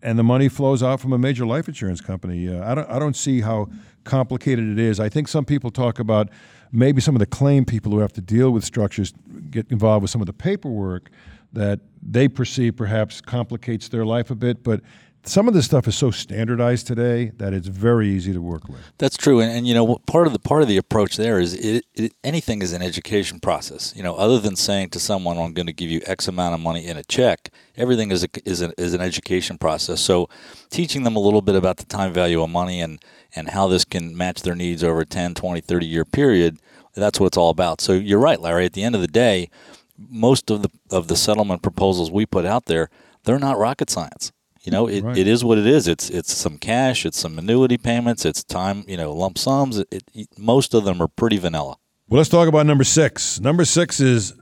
And 0.02 0.18
the 0.18 0.24
money 0.24 0.48
flows 0.48 0.82
out 0.82 1.00
from 1.00 1.12
a 1.12 1.18
major 1.18 1.46
life 1.46 1.68
insurance 1.68 2.00
company. 2.00 2.48
Uh, 2.48 2.70
I, 2.70 2.74
don't, 2.74 2.90
I 2.90 2.98
don't 2.98 3.16
see 3.16 3.40
how 3.40 3.68
complicated 4.04 4.68
it 4.68 4.78
is. 4.78 4.98
I 4.98 5.08
think 5.08 5.28
some 5.28 5.44
people 5.44 5.70
talk 5.70 5.98
about 5.98 6.28
maybe 6.72 7.00
some 7.00 7.14
of 7.14 7.20
the 7.20 7.26
claim 7.26 7.64
people 7.64 7.92
who 7.92 7.98
have 8.00 8.12
to 8.14 8.20
deal 8.20 8.50
with 8.50 8.64
structures 8.64 9.12
get 9.50 9.70
involved 9.70 10.02
with 10.02 10.10
some 10.10 10.20
of 10.20 10.26
the 10.26 10.32
paperwork 10.32 11.10
that 11.52 11.80
they 12.02 12.26
perceive 12.26 12.76
perhaps 12.76 13.20
complicates 13.20 13.88
their 13.88 14.04
life 14.04 14.30
a 14.30 14.34
bit. 14.34 14.64
But 14.64 14.80
some 15.24 15.46
of 15.46 15.54
this 15.54 15.66
stuff 15.66 15.86
is 15.86 15.94
so 15.94 16.10
standardized 16.10 16.86
today 16.86 17.30
that 17.36 17.54
it's 17.54 17.68
very 17.68 18.08
easy 18.08 18.32
to 18.32 18.40
work 18.40 18.68
with. 18.68 18.80
That's 18.98 19.16
true, 19.16 19.40
and, 19.40 19.52
and 19.52 19.66
you 19.66 19.74
know 19.74 19.98
part 20.06 20.26
of 20.26 20.32
the 20.32 20.38
part 20.38 20.62
of 20.62 20.68
the 20.68 20.76
approach 20.76 21.16
there 21.16 21.38
is 21.38 21.54
it, 21.54 21.84
it, 21.94 22.12
anything 22.24 22.62
is 22.62 22.72
an 22.72 22.82
education 22.82 23.38
process. 23.38 23.92
You 23.96 24.02
know, 24.02 24.14
other 24.16 24.38
than 24.38 24.56
saying 24.56 24.90
to 24.90 25.00
someone, 25.00 25.38
"I'm 25.38 25.52
going 25.52 25.66
to 25.66 25.72
give 25.72 25.90
you 25.90 26.00
X 26.06 26.26
amount 26.28 26.54
of 26.54 26.60
money 26.60 26.86
in 26.86 26.96
a 26.96 27.04
check," 27.04 27.50
everything 27.76 28.10
is 28.10 28.24
a, 28.24 28.28
is 28.44 28.60
an 28.60 28.72
is 28.76 28.94
an 28.94 29.00
education 29.00 29.58
process. 29.58 30.00
So, 30.00 30.28
teaching 30.70 31.04
them 31.04 31.16
a 31.16 31.20
little 31.20 31.42
bit 31.42 31.54
about 31.54 31.76
the 31.76 31.84
time 31.84 32.12
value 32.12 32.42
of 32.42 32.50
money 32.50 32.80
and 32.80 32.98
and 33.34 33.50
how 33.50 33.68
this 33.68 33.84
can 33.84 34.16
match 34.16 34.42
their 34.42 34.54
needs 34.54 34.84
over 34.84 35.00
a 35.00 35.06
10, 35.06 35.34
20, 35.34 35.60
30 35.60 35.86
year 35.86 36.04
period. 36.04 36.58
That's 36.94 37.18
what 37.18 37.28
it's 37.28 37.36
all 37.36 37.50
about. 37.50 37.80
So 37.80 37.94
you're 37.94 38.18
right, 38.18 38.40
Larry. 38.40 38.66
At 38.66 38.74
the 38.74 38.82
end 38.82 38.94
of 38.94 39.00
the 39.00 39.06
day, 39.06 39.48
most 39.96 40.50
of 40.50 40.62
the 40.62 40.70
of 40.90 41.08
the 41.08 41.16
settlement 41.16 41.62
proposals 41.62 42.10
we 42.10 42.26
put 42.26 42.44
out 42.44 42.66
there, 42.66 42.90
they're 43.24 43.38
not 43.38 43.58
rocket 43.58 43.88
science. 43.88 44.32
You 44.62 44.70
know, 44.72 44.86
it, 44.86 45.02
Right. 45.02 45.16
it 45.18 45.26
is 45.26 45.44
what 45.44 45.58
it 45.58 45.66
is. 45.66 45.88
It's 45.88 46.08
it's 46.10 46.32
some 46.32 46.56
cash, 46.58 47.04
it's 47.04 47.18
some 47.18 47.38
annuity 47.38 47.78
payments, 47.78 48.24
it's 48.24 48.44
time, 48.44 48.84
you 48.86 48.96
know, 48.96 49.12
lump 49.12 49.36
sums. 49.38 49.78
It, 49.78 49.88
it, 50.14 50.28
most 50.38 50.72
of 50.74 50.84
them 50.84 51.00
are 51.02 51.08
pretty 51.08 51.38
vanilla. 51.38 51.76
Well, 52.08 52.18
let's 52.18 52.28
talk 52.30 52.46
about 52.48 52.66
number 52.66 52.84
six. 52.84 53.40
Number 53.40 53.64
six 53.64 53.98
is 53.98 54.34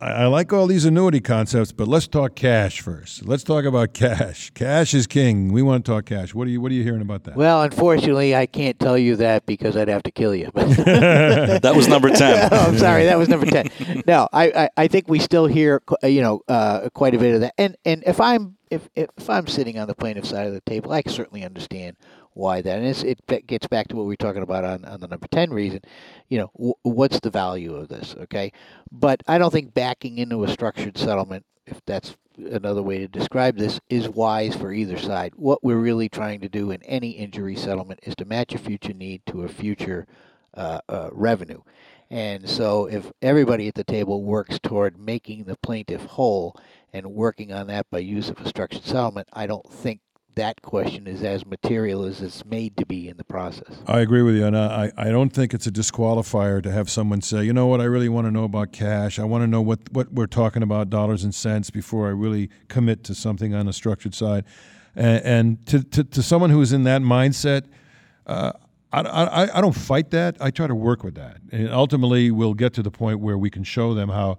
I, 0.00 0.24
I 0.24 0.26
like 0.26 0.52
all 0.52 0.66
these 0.66 0.84
annuity 0.84 1.20
concepts, 1.20 1.70
but 1.70 1.86
let's 1.86 2.08
talk 2.08 2.34
cash 2.34 2.80
first. 2.80 3.26
Let's 3.26 3.44
talk 3.44 3.64
about 3.64 3.92
cash. 3.92 4.50
Cash 4.54 4.94
is 4.94 5.06
king. 5.06 5.52
We 5.52 5.62
want 5.62 5.84
to 5.84 5.92
talk 5.92 6.06
cash. 6.06 6.34
What 6.34 6.46
are 6.46 6.50
you 6.50 6.60
What 6.60 6.72
are 6.72 6.74
you 6.74 6.82
hearing 6.82 7.02
about 7.02 7.24
that? 7.24 7.36
Well, 7.36 7.62
unfortunately, 7.62 8.34
I 8.34 8.46
can't 8.46 8.78
tell 8.80 8.96
you 8.96 9.16
that 9.16 9.44
because 9.44 9.76
I'd 9.76 9.88
have 9.88 10.02
to 10.04 10.10
kill 10.10 10.34
you. 10.34 10.50
that 10.54 11.72
was 11.76 11.88
number 11.88 12.08
10. 12.10 12.48
oh, 12.52 12.56
I'm 12.56 12.78
sorry, 12.78 13.04
that 13.04 13.18
was 13.18 13.28
number 13.28 13.46
ten. 13.46 13.70
No, 14.06 14.28
I, 14.32 14.44
I, 14.50 14.68
I 14.76 14.88
think 14.88 15.08
we 15.08 15.18
still 15.18 15.46
hear 15.46 15.82
you 16.02 16.22
know 16.22 16.40
uh, 16.48 16.88
quite 16.94 17.14
a 17.14 17.18
bit 17.18 17.34
of 17.34 17.40
that. 17.42 17.54
And 17.58 17.76
and 17.84 18.02
if 18.06 18.20
I'm 18.20 18.56
if, 18.72 18.88
if 18.94 19.28
I'm 19.28 19.46
sitting 19.46 19.78
on 19.78 19.86
the 19.86 19.94
plaintiff 19.94 20.24
side 20.24 20.46
of 20.46 20.54
the 20.54 20.62
table, 20.62 20.92
I 20.92 21.02
certainly 21.06 21.44
understand 21.44 21.96
why 22.32 22.62
that. 22.62 22.78
And 22.78 22.86
it 23.04 23.46
gets 23.46 23.66
back 23.66 23.88
to 23.88 23.96
what 23.96 24.06
we 24.06 24.14
are 24.14 24.16
talking 24.16 24.42
about 24.42 24.64
on, 24.64 24.84
on 24.84 25.00
the 25.00 25.08
number 25.08 25.28
ten 25.28 25.50
reason. 25.50 25.80
You 26.28 26.38
know, 26.38 26.50
w- 26.56 26.74
what's 26.82 27.20
the 27.20 27.30
value 27.30 27.74
of 27.74 27.88
this? 27.88 28.16
Okay, 28.22 28.52
but 28.90 29.22
I 29.28 29.38
don't 29.38 29.52
think 29.52 29.74
backing 29.74 30.18
into 30.18 30.42
a 30.44 30.48
structured 30.48 30.96
settlement, 30.96 31.44
if 31.66 31.80
that's 31.84 32.16
another 32.38 32.82
way 32.82 32.98
to 32.98 33.08
describe 33.08 33.58
this, 33.58 33.78
is 33.90 34.08
wise 34.08 34.56
for 34.56 34.72
either 34.72 34.96
side. 34.96 35.34
What 35.36 35.62
we're 35.62 35.76
really 35.76 36.08
trying 36.08 36.40
to 36.40 36.48
do 36.48 36.70
in 36.70 36.82
any 36.84 37.10
injury 37.10 37.56
settlement 37.56 38.00
is 38.04 38.14
to 38.16 38.24
match 38.24 38.54
a 38.54 38.58
future 38.58 38.94
need 38.94 39.26
to 39.26 39.42
a 39.42 39.48
future 39.48 40.06
uh, 40.54 40.80
uh, 40.88 41.10
revenue. 41.12 41.60
And 42.12 42.46
so, 42.46 42.84
if 42.84 43.10
everybody 43.22 43.68
at 43.68 43.74
the 43.74 43.84
table 43.84 44.22
works 44.22 44.58
toward 44.62 44.98
making 44.98 45.44
the 45.44 45.56
plaintiff 45.56 46.04
whole 46.04 46.54
and 46.92 47.06
working 47.06 47.54
on 47.54 47.68
that 47.68 47.88
by 47.90 48.00
use 48.00 48.28
of 48.28 48.38
a 48.38 48.46
structured 48.46 48.84
settlement, 48.84 49.28
I 49.32 49.46
don't 49.46 49.66
think 49.72 50.00
that 50.34 50.60
question 50.60 51.06
is 51.06 51.22
as 51.22 51.46
material 51.46 52.04
as 52.04 52.20
it's 52.20 52.44
made 52.44 52.76
to 52.76 52.84
be 52.84 53.08
in 53.08 53.16
the 53.16 53.24
process. 53.24 53.78
I 53.86 54.00
agree 54.00 54.20
with 54.20 54.34
you, 54.34 54.44
and 54.44 54.54
I, 54.54 54.92
I 54.94 55.08
don't 55.08 55.30
think 55.30 55.54
it's 55.54 55.66
a 55.66 55.72
disqualifier 55.72 56.62
to 56.62 56.70
have 56.70 56.90
someone 56.90 57.22
say, 57.22 57.44
you 57.44 57.54
know 57.54 57.66
what, 57.66 57.80
I 57.80 57.84
really 57.84 58.10
want 58.10 58.26
to 58.26 58.30
know 58.30 58.44
about 58.44 58.72
cash. 58.72 59.18
I 59.18 59.24
want 59.24 59.42
to 59.42 59.46
know 59.46 59.62
what, 59.62 59.90
what 59.90 60.12
we're 60.12 60.26
talking 60.26 60.62
about, 60.62 60.90
dollars 60.90 61.24
and 61.24 61.34
cents, 61.34 61.70
before 61.70 62.08
I 62.08 62.10
really 62.10 62.50
commit 62.68 63.04
to 63.04 63.14
something 63.14 63.54
on 63.54 63.64
the 63.64 63.72
structured 63.72 64.14
side. 64.14 64.44
And, 64.94 65.24
and 65.24 65.66
to, 65.68 65.82
to, 65.82 66.04
to 66.04 66.22
someone 66.22 66.50
who's 66.50 66.74
in 66.74 66.84
that 66.84 67.00
mindset, 67.00 67.64
uh, 68.26 68.52
I, 68.92 69.00
I, 69.00 69.58
I 69.58 69.60
don't 69.60 69.74
fight 69.74 70.10
that. 70.10 70.36
I 70.40 70.50
try 70.50 70.66
to 70.66 70.74
work 70.74 71.02
with 71.02 71.14
that. 71.14 71.38
And 71.50 71.68
ultimately, 71.70 72.30
we'll 72.30 72.54
get 72.54 72.72
to 72.74 72.82
the 72.82 72.90
point 72.90 73.20
where 73.20 73.38
we 73.38 73.50
can 73.50 73.64
show 73.64 73.94
them 73.94 74.10
how, 74.10 74.38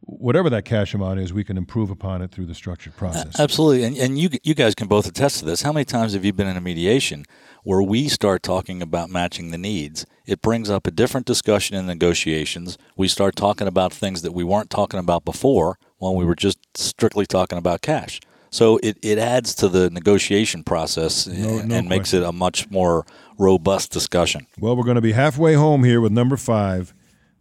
whatever 0.00 0.50
that 0.50 0.64
cash 0.64 0.94
amount 0.94 1.18
is, 1.20 1.32
we 1.32 1.44
can 1.44 1.56
improve 1.56 1.90
upon 1.90 2.22
it 2.22 2.30
through 2.30 2.46
the 2.46 2.54
structured 2.54 2.96
process. 2.96 3.38
Absolutely, 3.40 3.84
and, 3.84 3.96
and 3.96 4.18
you 4.18 4.28
you 4.42 4.54
guys 4.54 4.74
can 4.74 4.86
both 4.86 5.06
attest 5.06 5.38
to 5.40 5.44
this. 5.44 5.62
How 5.62 5.72
many 5.72 5.84
times 5.84 6.12
have 6.12 6.24
you 6.24 6.32
been 6.32 6.46
in 6.46 6.56
a 6.56 6.60
mediation 6.60 7.24
where 7.64 7.82
we 7.82 8.08
start 8.08 8.42
talking 8.42 8.82
about 8.82 9.10
matching 9.10 9.50
the 9.50 9.58
needs? 9.58 10.06
It 10.26 10.42
brings 10.42 10.68
up 10.68 10.86
a 10.86 10.90
different 10.90 11.26
discussion 11.26 11.76
in 11.76 11.86
negotiations. 11.86 12.78
We 12.96 13.08
start 13.08 13.36
talking 13.36 13.66
about 13.66 13.92
things 13.92 14.22
that 14.22 14.32
we 14.32 14.44
weren't 14.44 14.70
talking 14.70 15.00
about 15.00 15.24
before 15.24 15.78
when 15.98 16.14
we 16.14 16.24
were 16.24 16.34
just 16.34 16.58
strictly 16.76 17.26
talking 17.26 17.58
about 17.58 17.80
cash. 17.80 18.20
So 18.56 18.78
it, 18.82 18.96
it 19.02 19.18
adds 19.18 19.54
to 19.56 19.68
the 19.68 19.90
negotiation 19.90 20.64
process 20.64 21.26
No- 21.26 21.58
and, 21.58 21.68
no 21.68 21.74
and 21.76 21.88
makes 21.90 22.14
it 22.14 22.22
a 22.22 22.32
much 22.32 22.70
more 22.70 23.04
robust 23.38 23.92
discussion. 23.92 24.46
Well, 24.58 24.74
we're 24.76 24.84
going 24.84 24.94
to 24.94 25.02
be 25.02 25.12
halfway 25.12 25.52
home 25.54 25.84
here 25.84 26.00
with 26.00 26.10
number 26.10 26.38
five. 26.38 26.94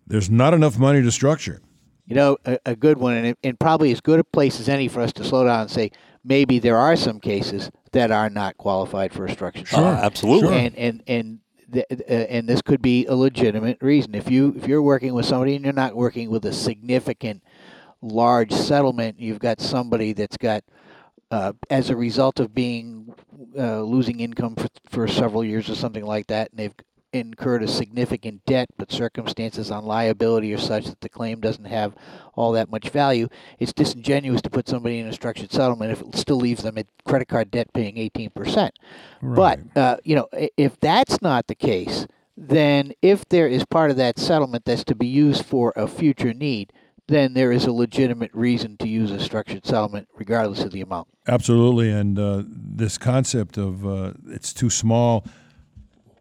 There's 0.06 0.30
not 0.30 0.54
enough 0.54 0.78
money 0.78 1.02
to 1.02 1.12
structure. 1.12 1.62
You 2.06 2.16
know, 2.16 2.38
a, 2.46 2.60
a 2.66 2.76
good 2.76 2.98
one, 2.98 3.14
and, 3.14 3.28
it- 3.28 3.38
and 3.46 3.58
probably 3.58 3.94
as 3.94 4.02
good 4.02 4.20
a 4.20 4.26
place 4.26 4.60
as 4.60 4.68
any 4.68 4.90
for 4.90 5.00
us 5.00 5.14
to 5.14 5.24
slow 5.24 5.46
down 5.46 5.62
and 5.62 5.72
say 5.72 5.92
maybe 6.26 6.60
there 6.60 6.76
are 6.78 6.98
some 6.98 7.22
cases 7.22 7.72
that 7.94 8.12
are 8.12 8.30
not 8.30 8.58
qualified 8.58 9.14
for 9.14 9.26
a 9.26 9.32
structured 9.32 9.74
Uh, 9.74 9.86
absolutely. 10.04 10.50
Sure. 10.50 10.58
and 10.58 10.76
and 10.76 11.04
and 11.08 11.40
th- 11.72 11.86
uh, 11.92 12.12
and 12.14 12.50
this 12.50 12.62
could 12.62 12.82
be 12.82 13.06
a 13.06 13.16
legitimate 13.16 13.78
reason 13.82 14.16
if 14.16 14.30
you 14.30 14.54
if 14.58 14.68
you're 14.68 14.82
working 14.82 15.14
with 15.14 15.26
somebody 15.26 15.56
and 15.56 15.64
you're 15.64 15.74
not 15.74 15.96
working 15.96 16.30
with 16.30 16.44
a 16.46 16.52
significant 16.54 17.42
large 18.02 18.52
settlement 18.52 19.18
you've 19.20 19.40
got 19.40 19.62
somebody 19.62 20.12
that's 20.14 20.38
got 20.38 20.64
uh, 21.32 21.54
as 21.70 21.90
a 21.90 21.96
result 21.96 22.40
of 22.40 22.54
being 22.54 23.14
uh, 23.58 23.82
losing 23.82 24.20
income 24.20 24.56
for, 24.56 24.68
for 24.90 25.08
several 25.08 25.44
years 25.44 25.70
or 25.70 25.76
something 25.76 26.06
like 26.06 26.28
that 26.28 26.50
and 26.52 26.60
they've 26.60 26.76
incurred 27.14 27.64
a 27.64 27.68
significant 27.68 28.44
debt 28.46 28.68
but 28.78 28.92
circumstances 28.92 29.72
on 29.72 29.86
liability 29.86 30.54
are 30.54 30.58
such 30.58 30.86
that 30.86 31.00
the 31.00 31.08
claim 31.08 31.40
doesn't 31.40 31.64
have 31.64 31.96
all 32.34 32.52
that 32.52 32.70
much 32.70 32.90
value 32.90 33.30
it's 33.58 33.72
disingenuous 33.72 34.42
to 34.42 34.50
put 34.50 34.68
somebody 34.68 35.00
in 35.00 35.08
a 35.08 35.14
structured 35.14 35.50
settlement 35.50 35.94
if 35.94 36.02
it 36.02 36.14
still 36.18 36.36
leaves 36.36 36.64
them 36.64 36.78
at 36.78 36.88
credit 37.06 37.30
card 37.30 37.50
debt 37.50 37.72
paying 37.72 37.96
18% 37.96 38.70
but 39.34 39.60
uh, 39.76 39.98
you 40.04 40.16
know, 40.16 40.28
if 40.58 40.80
that's 40.80 41.22
not 41.22 41.48
the 41.48 41.56
case, 41.56 42.06
then 42.38 42.94
if 43.02 43.28
there 43.30 43.48
is 43.48 43.66
part 43.66 43.92
of 43.92 43.98
that 43.98 44.20
settlement 44.20 44.66
that's 44.66 44.84
to 44.86 44.96
be 44.96 45.08
used 45.08 45.46
for 45.46 45.74
a 45.76 45.88
future 45.88 46.34
need, 46.34 46.72
then 47.08 47.34
there 47.34 47.52
is 47.52 47.66
a 47.66 47.72
legitimate 47.72 48.32
reason 48.34 48.78
to 48.78 48.88
use 48.88 49.12
a 49.12 49.20
structured 49.20 49.66
settlement, 49.66 50.08
regardless 50.16 50.64
of 50.64 50.72
the 50.72 50.82
amount. 50.82 51.08
Absolutely, 51.28 51.92
and 51.92 52.18
uh, 52.18 52.44
this 52.48 52.98
concept 52.98 53.58
of 53.58 53.86
uh, 53.86 54.14
it's 54.28 54.54
too 54.54 54.70
small. 54.70 55.26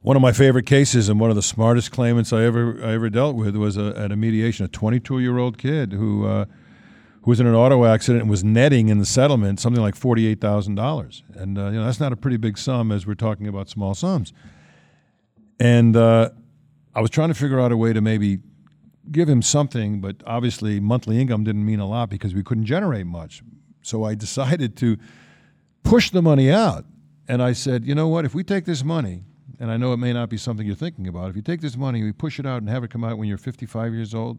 One 0.03 0.17
of 0.17 0.23
my 0.23 0.33
favorite 0.33 0.67
cases 0.67 1.09
and 1.09 1.19
one 1.19 1.31
of 1.31 1.37
the 1.37 1.43
smartest 1.43 1.91
claimants 1.91 2.33
I 2.33 2.45
ever 2.45 2.79
I 2.85 2.93
ever 2.93 3.09
dealt 3.09 3.37
with 3.37 3.57
was 3.57 3.79
a, 3.79 3.95
at 3.97 4.12
a 4.12 4.17
mediation 4.17 4.67
a 4.67 4.69
22 4.69 5.21
year 5.21 5.38
old 5.38 5.57
kid 5.57 5.93
who 5.93 6.26
uh, 6.26 6.45
who 7.23 7.31
was 7.31 7.41
in 7.41 7.47
an 7.47 7.55
auto 7.55 7.87
accident 7.87 8.23
and 8.23 8.31
was 8.31 8.45
netting 8.45 8.91
in 8.91 8.99
the 8.99 9.07
settlement 9.07 9.61
something 9.61 9.83
like 9.83 9.95
forty 9.95 10.26
eight 10.26 10.43
thousand 10.43 10.75
dollars, 10.75 11.23
and 11.35 11.57
uh, 11.57 11.67
you 11.67 11.79
know 11.79 11.87
that's 11.87 12.00
not 12.00 12.12
a 12.12 12.17
pretty 12.17 12.37
big 12.37 12.59
sum 12.59 12.93
as 12.93 13.07
we're 13.07 13.14
talking 13.14 13.49
about 13.49 13.71
small 13.71 13.95
sums. 13.95 14.35
And 15.59 15.97
uh, 15.97 16.31
I 16.95 17.00
was 17.00 17.11
trying 17.11 17.29
to 17.29 17.35
figure 17.35 17.61
out 17.61 17.73
a 17.73 17.76
way 17.76 17.95
to 17.95 18.03
maybe 18.03 18.41
give 19.11 19.28
him 19.28 19.42
something, 19.42 20.00
but 20.00 20.16
obviously 20.26 20.80
monthly 20.80 21.20
income 21.20 21.44
didn't 21.44 21.64
mean 21.64 21.80
a 21.80 21.87
lot 21.87 22.11
because 22.11 22.34
we 22.34 22.42
couldn't 22.42 22.66
generate 22.66 23.06
much. 23.06 23.42
So 23.82 24.04
I 24.04 24.14
decided 24.26 24.76
to 24.78 24.96
push 25.82 26.11
the 26.11 26.23
money 26.23 26.50
out. 26.50 26.84
And 27.26 27.42
I 27.42 27.52
said, 27.52 27.84
you 27.84 27.94
know 27.94 28.08
what? 28.08 28.25
If 28.25 28.34
we 28.34 28.44
take 28.44 28.64
this 28.66 28.84
money, 28.84 29.23
and 29.58 29.70
I 29.70 29.76
know 29.76 29.92
it 29.92 29.96
may 29.99 30.12
not 30.12 30.28
be 30.28 30.37
something 30.37 30.66
you're 30.66 30.76
thinking 30.76 31.08
about, 31.08 31.30
if 31.30 31.37
you 31.37 31.42
take 31.42 31.61
this 31.61 31.76
money, 31.76 32.02
we 32.02 32.12
push 32.12 32.38
it 32.38 32.44
out 32.46 32.61
and 32.61 32.68
have 32.68 32.84
it 32.84 32.90
come 32.90 33.04
out 33.04 33.16
when 33.16 33.28
you're 33.28 33.38
55 33.38 33.94
years 33.94 34.14
old, 34.14 34.38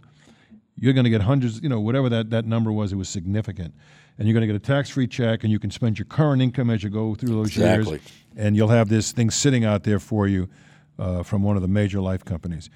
you're 0.77 0.93
going 0.93 1.05
to 1.05 1.09
get 1.09 1.21
hundreds, 1.21 1.61
you 1.61 1.69
know, 1.69 1.79
whatever 1.79 2.09
that, 2.09 2.29
that 2.31 2.45
number 2.45 2.71
was, 2.71 2.91
it 2.91 2.95
was 2.95 3.09
significant. 3.09 3.73
And 4.17 4.27
you're 4.27 4.33
going 4.33 4.47
to 4.47 4.53
get 4.53 4.55
a 4.55 4.59
tax 4.65 4.89
free 4.89 5.07
check, 5.07 5.43
and 5.43 5.51
you 5.51 5.57
can 5.57 5.71
spend 5.71 5.97
your 5.97 6.05
current 6.05 6.41
income 6.41 6.69
as 6.69 6.83
you 6.83 6.89
go 6.89 7.15
through 7.15 7.29
those 7.29 7.47
Exactly. 7.47 7.93
years. 7.93 8.01
And 8.35 8.55
you'll 8.55 8.67
have 8.67 8.89
this 8.89 9.11
thing 9.11 9.29
sitting 9.29 9.63
out 9.65 9.83
there 9.83 9.99
for 9.99 10.27
you 10.27 10.49
uh, 10.99 11.23
from 11.23 11.43
one 11.43 11.55
of 11.55 11.61
the 11.61 11.67
major 11.67 12.01
life 12.01 12.23
companies. 12.25 12.69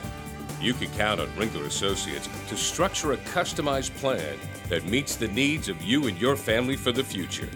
you 0.62 0.74
can 0.74 0.90
count 0.92 1.20
on 1.20 1.28
Ringler 1.30 1.66
Associates 1.66 2.28
to 2.48 2.58
structure 2.58 3.14
a 3.14 3.18
customized 3.18 3.96
plan 3.98 4.38
that 4.70 4.86
meets 4.86 5.16
the 5.16 5.28
needs 5.28 5.70
of 5.70 5.82
you 5.82 6.08
and 6.08 6.20
your 6.20 6.36
family 6.36 6.76
for 6.76 6.92
the 6.92 7.04
future. 7.04 7.50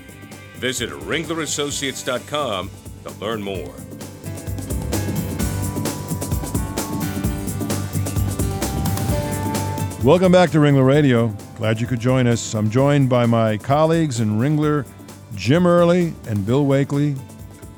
Visit 0.56 0.90
ringlerassociates.com 0.90 2.70
to 3.04 3.12
learn 3.14 3.42
more. 3.42 3.74
Welcome 10.04 10.32
back 10.32 10.50
to 10.52 10.60
Ringler 10.60 10.86
Radio. 10.86 11.28
Glad 11.58 11.82
you 11.82 11.86
could 11.86 12.00
join 12.00 12.26
us. 12.26 12.54
I'm 12.54 12.70
joined 12.70 13.10
by 13.10 13.26
my 13.26 13.58
colleagues 13.58 14.22
in 14.22 14.40
Ringler, 14.40 14.88
Jim 15.36 15.68
Early 15.68 16.14
and 16.26 16.46
Bill 16.46 16.66
Wakelee. 16.66 17.20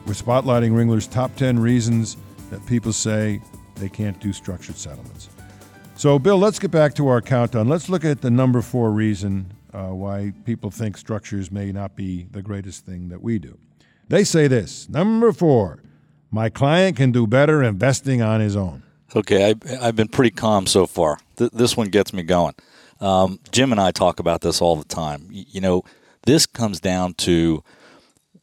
We're 0.05 0.13
spotlighting 0.13 0.71
Ringler's 0.71 1.07
top 1.07 1.35
10 1.35 1.57
reasons 1.57 2.17
that 2.51 2.63
people 2.67 2.93
say 2.93 3.41
they 3.73 3.89
can't 3.89 4.19
do 4.19 4.33
structured 4.33 4.75
settlements. 4.75 5.29
So, 5.95 6.19
Bill, 6.19 6.37
let's 6.37 6.59
get 6.59 6.69
back 6.69 6.93
to 6.95 7.07
our 7.07 7.21
countdown. 7.21 7.67
Let's 7.67 7.89
look 7.89 8.05
at 8.05 8.21
the 8.21 8.29
number 8.29 8.61
four 8.61 8.91
reason 8.91 9.51
uh, 9.73 9.87
why 9.87 10.31
people 10.45 10.69
think 10.69 10.97
structures 10.97 11.51
may 11.51 11.71
not 11.71 11.95
be 11.95 12.27
the 12.29 12.43
greatest 12.43 12.85
thing 12.85 13.09
that 13.09 13.23
we 13.23 13.39
do. 13.39 13.57
They 14.09 14.23
say 14.23 14.47
this 14.47 14.87
number 14.89 15.33
four, 15.33 15.81
my 16.29 16.49
client 16.49 16.97
can 16.97 17.11
do 17.11 17.25
better 17.25 17.63
investing 17.63 18.21
on 18.21 18.41
his 18.41 18.55
own. 18.55 18.83
Okay, 19.15 19.53
I, 19.69 19.85
have 19.85 19.95
been 19.95 20.07
pretty 20.07 20.31
calm 20.31 20.65
so 20.67 20.85
far. 20.85 21.19
Th- 21.37 21.51
this 21.51 21.75
one 21.75 21.89
gets 21.89 22.13
me 22.13 22.23
going. 22.23 22.55
Um, 23.01 23.39
Jim 23.51 23.71
and 23.71 23.81
I 23.81 23.91
talk 23.91 24.19
about 24.19 24.41
this 24.41 24.61
all 24.61 24.75
the 24.75 24.85
time. 24.85 25.27
Y- 25.29 25.45
you 25.49 25.59
know, 25.59 25.83
this 26.23 26.45
comes 26.45 26.79
down 26.79 27.15
to 27.15 27.63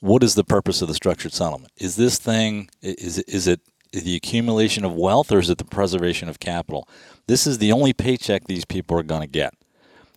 what 0.00 0.22
is 0.22 0.34
the 0.34 0.44
purpose 0.44 0.82
of 0.82 0.88
the 0.88 0.94
structured 0.94 1.32
settlement? 1.32 1.72
Is 1.76 1.96
this 1.96 2.18
thing 2.18 2.68
is 2.82 3.18
is 3.20 3.46
it 3.46 3.60
the 3.92 4.16
accumulation 4.16 4.84
of 4.84 4.94
wealth 4.94 5.32
or 5.32 5.38
is 5.38 5.50
it 5.50 5.58
the 5.58 5.64
preservation 5.64 6.28
of 6.28 6.38
capital? 6.38 6.88
This 7.26 7.46
is 7.46 7.58
the 7.58 7.72
only 7.72 7.92
paycheck 7.92 8.44
these 8.44 8.64
people 8.64 8.98
are 8.98 9.02
going 9.02 9.22
to 9.22 9.26
get, 9.26 9.54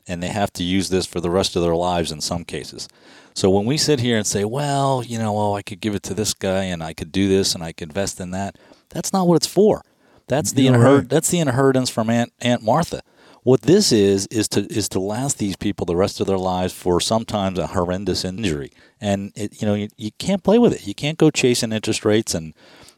and 0.08 0.22
they 0.22 0.27
have 0.27 0.51
to 0.53 0.63
use 0.63 0.89
this 0.89 1.05
for 1.05 1.20
the 1.20 1.29
rest 1.29 1.55
of 1.55 1.62
their 1.62 1.75
lives 1.75 2.12
in 2.12 2.22
some 2.22 2.43
cases. 2.43 2.88
So 3.34 3.50
when 3.50 3.65
we 3.65 3.77
sit 3.77 4.01
here 4.01 4.17
and 4.17 4.27
say, 4.27 4.43
well, 4.43 5.03
you 5.03 5.17
know, 5.17 5.38
oh, 5.38 5.55
I 5.55 5.62
could 5.62 5.79
give 5.79 5.96
it 5.96 6.03
to 6.03 6.13
this 6.13 6.34
guy 6.34 6.65
and 6.65 6.84
I 6.84 6.93
could 6.93 7.12
do 7.12 7.29
this 7.29 7.55
and 7.55 7.63
I 7.63 7.72
could 7.72 7.89
invest 7.89 8.20
in 8.20 8.31
that, 8.31 8.58
that's 8.89 9.13
not 9.13 9.25
what 9.25 9.38
it's 9.38 9.48
for. 9.48 9.84
That's 10.31 10.53
the 10.53 10.67
inher- 10.67 11.00
right. 11.00 11.09
that's 11.09 11.29
the 11.29 11.39
inheritance 11.39 11.89
from 11.89 12.09
Aunt 12.09 12.31
Aunt 12.39 12.63
Martha. 12.63 13.01
What 13.43 13.63
this 13.63 13.91
is 13.91 14.27
is 14.27 14.47
to 14.50 14.61
is 14.71 14.88
to 14.89 15.00
last 15.01 15.39
these 15.39 15.57
people 15.57 15.85
the 15.85 15.97
rest 15.97 16.21
of 16.21 16.27
their 16.27 16.38
lives 16.38 16.71
for 16.71 17.01
sometimes 17.01 17.59
a 17.59 17.67
horrendous 17.67 18.23
injury, 18.23 18.71
and 19.01 19.33
it, 19.35 19.61
you 19.61 19.67
know 19.67 19.73
you, 19.73 19.89
you 19.97 20.11
can't 20.19 20.41
play 20.41 20.57
with 20.57 20.71
it. 20.71 20.88
You 20.88 20.95
can't 20.95 21.17
go 21.17 21.31
chasing 21.31 21.73
interest 21.73 22.05
rates 22.05 22.33
and, 22.33 22.53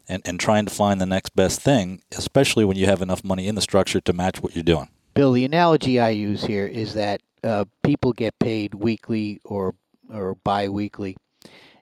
and 0.08 0.22
and 0.24 0.38
trying 0.38 0.64
to 0.66 0.72
find 0.72 1.00
the 1.00 1.06
next 1.06 1.34
best 1.34 1.60
thing, 1.60 2.02
especially 2.16 2.64
when 2.64 2.76
you 2.76 2.86
have 2.86 3.02
enough 3.02 3.24
money 3.24 3.48
in 3.48 3.56
the 3.56 3.60
structure 3.60 4.00
to 4.02 4.12
match 4.12 4.40
what 4.40 4.54
you're 4.54 4.62
doing. 4.62 4.88
Bill, 5.14 5.32
the 5.32 5.44
analogy 5.44 5.98
I 5.98 6.10
use 6.10 6.44
here 6.44 6.68
is 6.68 6.94
that 6.94 7.20
uh, 7.42 7.64
people 7.82 8.12
get 8.12 8.38
paid 8.38 8.74
weekly 8.74 9.40
or 9.44 9.74
or 10.08 10.36
biweekly, 10.44 11.16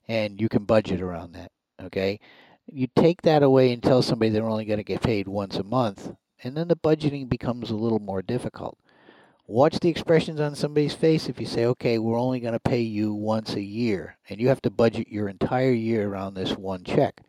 and 0.08 0.40
you 0.40 0.48
can 0.48 0.64
budget 0.64 1.02
around 1.02 1.34
that. 1.34 1.52
Okay, 1.78 2.20
you 2.66 2.88
take 2.96 3.22
that 3.22 3.42
away 3.42 3.72
and 3.72 3.82
tell 3.82 4.02
somebody 4.02 4.30
they're 4.30 4.44
only 4.44 4.64
going 4.64 4.78
to 4.78 4.84
get 4.84 5.02
paid 5.02 5.28
once 5.28 5.56
a 5.56 5.64
month, 5.64 6.14
and 6.42 6.56
then 6.56 6.68
the 6.68 6.76
budgeting 6.76 7.28
becomes 7.28 7.70
a 7.70 7.76
little 7.76 7.98
more 7.98 8.22
difficult. 8.22 8.78
Watch 9.46 9.80
the 9.80 9.88
expressions 9.88 10.40
on 10.40 10.54
somebody's 10.54 10.94
face 10.94 11.28
if 11.28 11.40
you 11.40 11.46
say, 11.46 11.66
okay, 11.66 11.98
we're 11.98 12.18
only 12.18 12.40
going 12.40 12.52
to 12.54 12.60
pay 12.60 12.80
you 12.80 13.12
once 13.12 13.54
a 13.54 13.60
year, 13.60 14.16
and 14.28 14.40
you 14.40 14.48
have 14.48 14.62
to 14.62 14.70
budget 14.70 15.08
your 15.08 15.28
entire 15.28 15.72
year 15.72 16.08
around 16.08 16.34
this 16.34 16.52
one 16.52 16.84
check. 16.84 17.20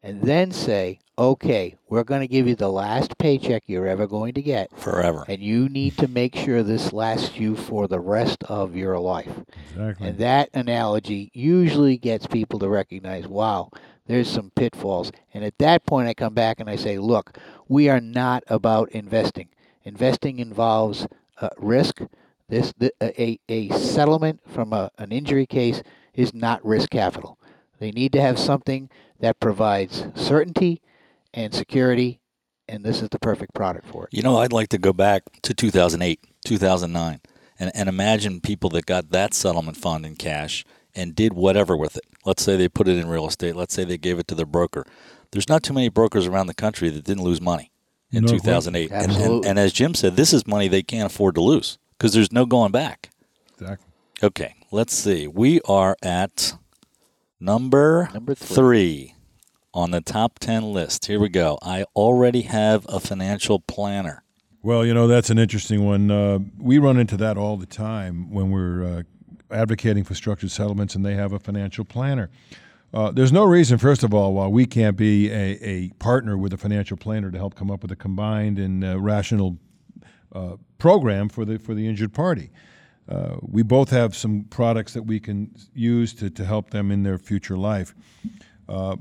And 0.00 0.22
then 0.22 0.52
say, 0.52 1.00
okay, 1.18 1.76
we're 1.88 2.04
going 2.04 2.20
to 2.20 2.28
give 2.28 2.46
you 2.46 2.54
the 2.54 2.70
last 2.70 3.18
paycheck 3.18 3.64
you're 3.66 3.88
ever 3.88 4.06
going 4.06 4.32
to 4.34 4.42
get. 4.42 4.70
Forever. 4.78 5.24
And 5.26 5.42
you 5.42 5.68
need 5.68 5.98
to 5.98 6.06
make 6.06 6.36
sure 6.36 6.62
this 6.62 6.92
lasts 6.92 7.36
you 7.36 7.56
for 7.56 7.88
the 7.88 7.98
rest 7.98 8.44
of 8.44 8.76
your 8.76 9.00
life. 9.00 9.40
Exactly. 9.70 10.08
And 10.08 10.18
that 10.18 10.50
analogy 10.54 11.32
usually 11.34 11.96
gets 11.98 12.28
people 12.28 12.60
to 12.60 12.68
recognize, 12.68 13.26
wow, 13.26 13.70
there's 14.08 14.28
some 14.28 14.50
pitfalls. 14.56 15.12
And 15.32 15.44
at 15.44 15.58
that 15.58 15.86
point, 15.86 16.08
I 16.08 16.14
come 16.14 16.34
back 16.34 16.58
and 16.58 16.68
I 16.68 16.76
say, 16.76 16.98
look, 16.98 17.38
we 17.68 17.88
are 17.88 18.00
not 18.00 18.42
about 18.48 18.90
investing. 18.90 19.50
Investing 19.84 20.40
involves 20.40 21.06
uh, 21.40 21.50
risk. 21.58 22.00
This 22.48 22.72
the, 22.78 22.92
a, 23.02 23.38
a 23.48 23.68
settlement 23.68 24.40
from 24.48 24.72
a, 24.72 24.90
an 24.98 25.12
injury 25.12 25.46
case 25.46 25.82
is 26.14 26.34
not 26.34 26.64
risk 26.64 26.90
capital. 26.90 27.38
They 27.78 27.92
need 27.92 28.12
to 28.14 28.20
have 28.20 28.38
something 28.38 28.90
that 29.20 29.38
provides 29.38 30.06
certainty 30.14 30.80
and 31.34 31.54
security, 31.54 32.20
and 32.66 32.84
this 32.84 33.02
is 33.02 33.10
the 33.10 33.18
perfect 33.18 33.54
product 33.54 33.86
for 33.86 34.04
it. 34.04 34.14
You 34.14 34.22
know, 34.22 34.38
I'd 34.38 34.52
like 34.52 34.70
to 34.70 34.78
go 34.78 34.92
back 34.92 35.24
to 35.42 35.52
2008, 35.54 36.24
2009, 36.44 37.20
and, 37.58 37.70
and 37.74 37.88
imagine 37.88 38.40
people 38.40 38.70
that 38.70 38.86
got 38.86 39.10
that 39.10 39.34
settlement 39.34 39.76
fund 39.76 40.06
in 40.06 40.16
cash 40.16 40.64
and 40.98 41.14
did 41.14 41.32
whatever 41.32 41.76
with 41.76 41.96
it. 41.96 42.04
Let's 42.24 42.42
say 42.42 42.56
they 42.56 42.68
put 42.68 42.88
it 42.88 42.98
in 42.98 43.08
real 43.08 43.26
estate. 43.26 43.56
Let's 43.56 43.72
say 43.72 43.84
they 43.84 43.96
gave 43.96 44.18
it 44.18 44.28
to 44.28 44.34
their 44.34 44.46
broker. 44.46 44.84
There's 45.30 45.48
not 45.48 45.62
too 45.62 45.72
many 45.72 45.88
brokers 45.88 46.26
around 46.26 46.48
the 46.48 46.54
country 46.54 46.90
that 46.90 47.04
didn't 47.04 47.22
lose 47.22 47.40
money 47.40 47.70
in 48.10 48.24
no, 48.24 48.32
2008. 48.32 48.90
And, 48.90 49.12
and, 49.12 49.44
and, 49.44 49.58
as 49.58 49.72
Jim 49.72 49.94
said, 49.94 50.16
this 50.16 50.32
is 50.32 50.46
money 50.46 50.68
they 50.68 50.82
can't 50.82 51.10
afford 51.12 51.34
to 51.36 51.40
lose 51.40 51.78
because 51.96 52.12
there's 52.12 52.32
no 52.32 52.46
going 52.46 52.72
back. 52.72 53.10
Exactly. 53.54 53.86
Okay, 54.22 54.54
let's 54.70 54.94
see. 54.94 55.28
We 55.28 55.60
are 55.62 55.96
at 56.02 56.54
number, 57.38 58.10
number 58.12 58.34
three. 58.34 58.54
three 58.54 59.14
on 59.72 59.90
the 59.92 60.00
top 60.00 60.38
10 60.38 60.72
list. 60.72 61.06
Here 61.06 61.20
we 61.20 61.28
go. 61.28 61.58
I 61.62 61.84
already 61.94 62.42
have 62.42 62.84
a 62.88 62.98
financial 62.98 63.60
planner. 63.60 64.24
Well, 64.62 64.84
you 64.84 64.92
know, 64.92 65.06
that's 65.06 65.30
an 65.30 65.38
interesting 65.38 65.84
one. 65.84 66.10
Uh, 66.10 66.40
we 66.58 66.78
run 66.78 66.98
into 66.98 67.16
that 67.18 67.36
all 67.36 67.56
the 67.56 67.66
time 67.66 68.32
when 68.32 68.50
we're 68.50 68.84
uh, 68.84 69.02
advocating 69.50 70.04
for 70.04 70.14
structured 70.14 70.50
settlements 70.50 70.94
and 70.94 71.04
they 71.04 71.14
have 71.14 71.32
a 71.32 71.38
financial 71.38 71.84
planner. 71.84 72.30
Uh, 72.92 73.10
there's 73.10 73.32
no 73.32 73.44
reason, 73.44 73.76
first 73.76 74.02
of 74.02 74.14
all, 74.14 74.32
why 74.32 74.46
we 74.46 74.64
can't 74.64 74.96
be 74.96 75.30
a, 75.30 75.58
a, 75.62 75.88
partner 75.98 76.38
with 76.38 76.54
a 76.54 76.56
financial 76.56 76.96
planner 76.96 77.30
to 77.30 77.36
help 77.36 77.54
come 77.54 77.70
up 77.70 77.82
with 77.82 77.92
a 77.92 77.96
combined 77.96 78.58
and 78.58 78.82
uh, 78.82 78.98
rational 78.98 79.58
uh, 80.34 80.56
program 80.78 81.28
for 81.28 81.44
the 81.44 81.58
for 81.58 81.74
the 81.74 81.86
injured 81.86 82.14
party. 82.14 82.50
Uh, 83.08 83.36
we 83.42 83.62
both 83.62 83.90
have 83.90 84.14
some 84.14 84.44
products 84.44 84.92
that 84.92 85.02
we 85.02 85.18
can 85.18 85.50
use 85.74 86.12
to, 86.14 86.28
to 86.30 86.44
help 86.44 86.70
them 86.70 86.90
in 86.90 87.02
their 87.02 87.18
future 87.18 87.56
life. 87.56 87.94
Uh, 88.68 88.96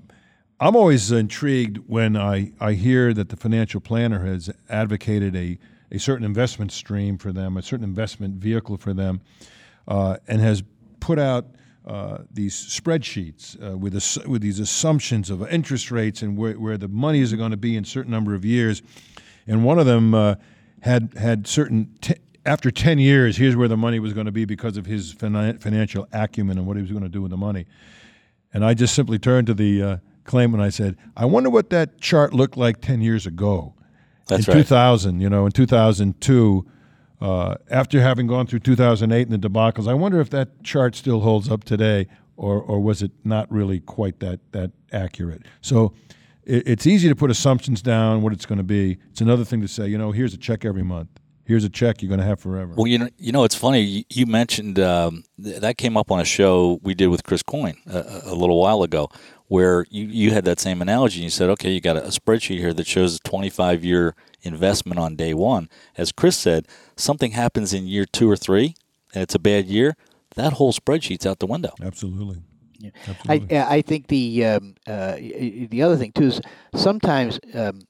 I'm 0.59 0.75
always 0.75 1.11
intrigued 1.11 1.79
when 1.87 2.15
I, 2.15 2.51
I 2.59 2.73
hear 2.73 3.13
that 3.13 3.29
the 3.29 3.35
financial 3.35 3.81
planner 3.81 4.25
has 4.25 4.49
advocated 4.69 5.35
a, 5.35 5.59
a 5.91 5.99
certain 5.99 6.25
investment 6.25 6.71
stream 6.71 7.17
for 7.17 7.31
them, 7.31 7.57
a 7.57 7.61
certain 7.61 7.83
investment 7.83 8.35
vehicle 8.35 8.77
for 8.77 8.93
them 8.93 9.21
uh, 9.87 10.17
and 10.27 10.41
has 10.41 10.63
put 10.99 11.19
out 11.19 11.47
uh, 11.85 12.19
these 12.31 12.53
spreadsheets 12.53 13.55
uh, 13.63 13.77
with, 13.77 13.93
with 14.27 14.41
these 14.41 14.59
assumptions 14.59 15.29
of 15.29 15.47
interest 15.49 15.89
rates 15.89 16.21
and 16.21 16.37
where, 16.37 16.53
where 16.53 16.77
the 16.77 16.89
monies 16.89 17.31
are 17.31 17.37
going 17.37 17.51
to 17.51 17.57
be 17.57 17.77
in 17.77 17.83
a 17.83 17.87
certain 17.87 18.11
number 18.11 18.35
of 18.35 18.43
years. 18.43 18.81
And 19.47 19.63
one 19.63 19.79
of 19.79 19.85
them 19.85 20.13
uh, 20.13 20.35
had 20.81 21.13
had 21.17 21.47
certain 21.47 21.95
t- 22.01 22.15
after 22.45 22.71
10 22.71 22.99
years, 22.99 23.37
here's 23.37 23.55
where 23.55 23.67
the 23.67 23.77
money 23.77 23.99
was 23.99 24.13
going 24.13 24.25
to 24.25 24.31
be 24.31 24.45
because 24.45 24.77
of 24.77 24.85
his 24.85 25.13
financial 25.13 26.07
acumen 26.13 26.57
and 26.57 26.67
what 26.67 26.77
he 26.77 26.81
was 26.81 26.91
going 26.91 27.03
to 27.03 27.09
do 27.09 27.21
with 27.21 27.31
the 27.31 27.37
money. 27.37 27.65
And 28.53 28.65
I 28.65 28.73
just 28.73 28.95
simply 28.95 29.19
turned 29.19 29.47
to 29.47 29.53
the 29.53 29.83
uh, 29.83 29.97
claimant 30.23 30.61
and 30.61 30.63
I 30.63 30.69
said, 30.69 30.97
I 31.15 31.25
wonder 31.25 31.49
what 31.49 31.69
that 31.71 31.99
chart 31.99 32.33
looked 32.33 32.57
like 32.57 32.81
10 32.81 33.01
years 33.01 33.25
ago. 33.25 33.73
That's 34.27 34.47
in 34.47 34.53
right. 34.53 34.61
2000, 34.61 35.19
you 35.19 35.29
know, 35.29 35.45
in 35.45 35.51
2002, 35.51 36.65
uh, 37.19 37.55
after 37.69 38.01
having 38.01 38.27
gone 38.27 38.47
through 38.47 38.59
2008 38.59 39.27
and 39.27 39.41
the 39.41 39.49
debacles, 39.49 39.87
I 39.87 39.93
wonder 39.93 40.19
if 40.19 40.29
that 40.31 40.63
chart 40.63 40.95
still 40.95 41.21
holds 41.21 41.49
up 41.49 41.63
today, 41.63 42.07
or 42.35 42.61
or 42.61 42.79
was 42.79 43.01
it 43.01 43.11
not 43.23 43.51
really 43.51 43.79
quite 43.79 44.19
that 44.19 44.39
that 44.51 44.71
accurate? 44.91 45.43
So 45.61 45.93
it, 46.43 46.67
it's 46.67 46.87
easy 46.87 47.09
to 47.09 47.15
put 47.15 47.31
assumptions 47.31 47.81
down 47.81 48.21
what 48.21 48.33
it's 48.33 48.45
going 48.45 48.59
to 48.59 48.63
be. 48.63 48.97
It's 49.11 49.21
another 49.21 49.45
thing 49.45 49.61
to 49.61 49.67
say, 49.67 49.87
you 49.87 49.97
know, 49.97 50.11
here's 50.11 50.33
a 50.33 50.37
check 50.37 50.65
every 50.65 50.83
month. 50.83 51.09
Here's 51.45 51.63
a 51.63 51.69
check 51.69 52.01
you're 52.01 52.09
going 52.09 52.19
to 52.19 52.25
have 52.25 52.41
forever. 52.41 52.73
Well, 52.75 52.87
you 52.87 52.97
know, 52.97 53.07
you 53.17 53.31
know, 53.31 53.45
it's 53.45 53.55
funny. 53.55 54.05
You, 54.09 54.25
mentioned 54.25 54.79
um, 54.79 55.23
th- 55.41 55.61
that 55.61 55.77
came 55.77 55.95
up 55.95 56.11
on 56.11 56.19
a 56.19 56.25
show 56.25 56.77
we 56.83 56.93
did 56.93 57.07
with 57.07 57.23
Chris 57.23 57.41
Coyne 57.41 57.77
a, 57.85 58.23
a 58.25 58.35
little 58.35 58.59
while 58.59 58.83
ago, 58.83 59.07
where 59.47 59.85
you, 59.89 60.05
you 60.05 60.31
had 60.31 60.45
that 60.45 60.59
same 60.59 60.81
analogy. 60.81 61.21
You 61.21 61.29
said, 61.29 61.49
okay, 61.51 61.71
you 61.71 61.81
got 61.81 61.97
a, 61.97 62.05
a 62.05 62.09
spreadsheet 62.09 62.59
here 62.59 62.73
that 62.73 62.87
shows 62.87 63.15
a 63.15 63.19
25 63.19 63.83
year 63.83 64.15
investment 64.41 64.99
on 64.99 65.15
day 65.15 65.33
one. 65.33 65.69
As 65.97 66.11
Chris 66.11 66.37
said, 66.37 66.67
something 66.95 67.31
happens 67.31 67.73
in 67.73 67.87
year 67.87 68.05
two 68.05 68.29
or 68.29 68.37
three 68.37 68.75
and 69.13 69.23
it's 69.23 69.35
a 69.35 69.39
bad 69.39 69.65
year, 69.65 69.95
that 70.35 70.53
whole 70.53 70.73
spreadsheet's 70.73 71.25
out 71.25 71.39
the 71.39 71.47
window. 71.47 71.73
Absolutely. 71.81 72.41
Yeah. 72.79 72.91
Absolutely. 73.07 73.57
I, 73.57 73.75
I 73.75 73.81
think 73.81 74.07
the 74.07 74.45
um, 74.45 74.75
uh, 74.85 75.15
the 75.15 75.81
other 75.81 75.97
thing 75.97 76.11
too 76.11 76.27
is 76.27 76.41
sometimes 76.75 77.39
um, 77.55 77.81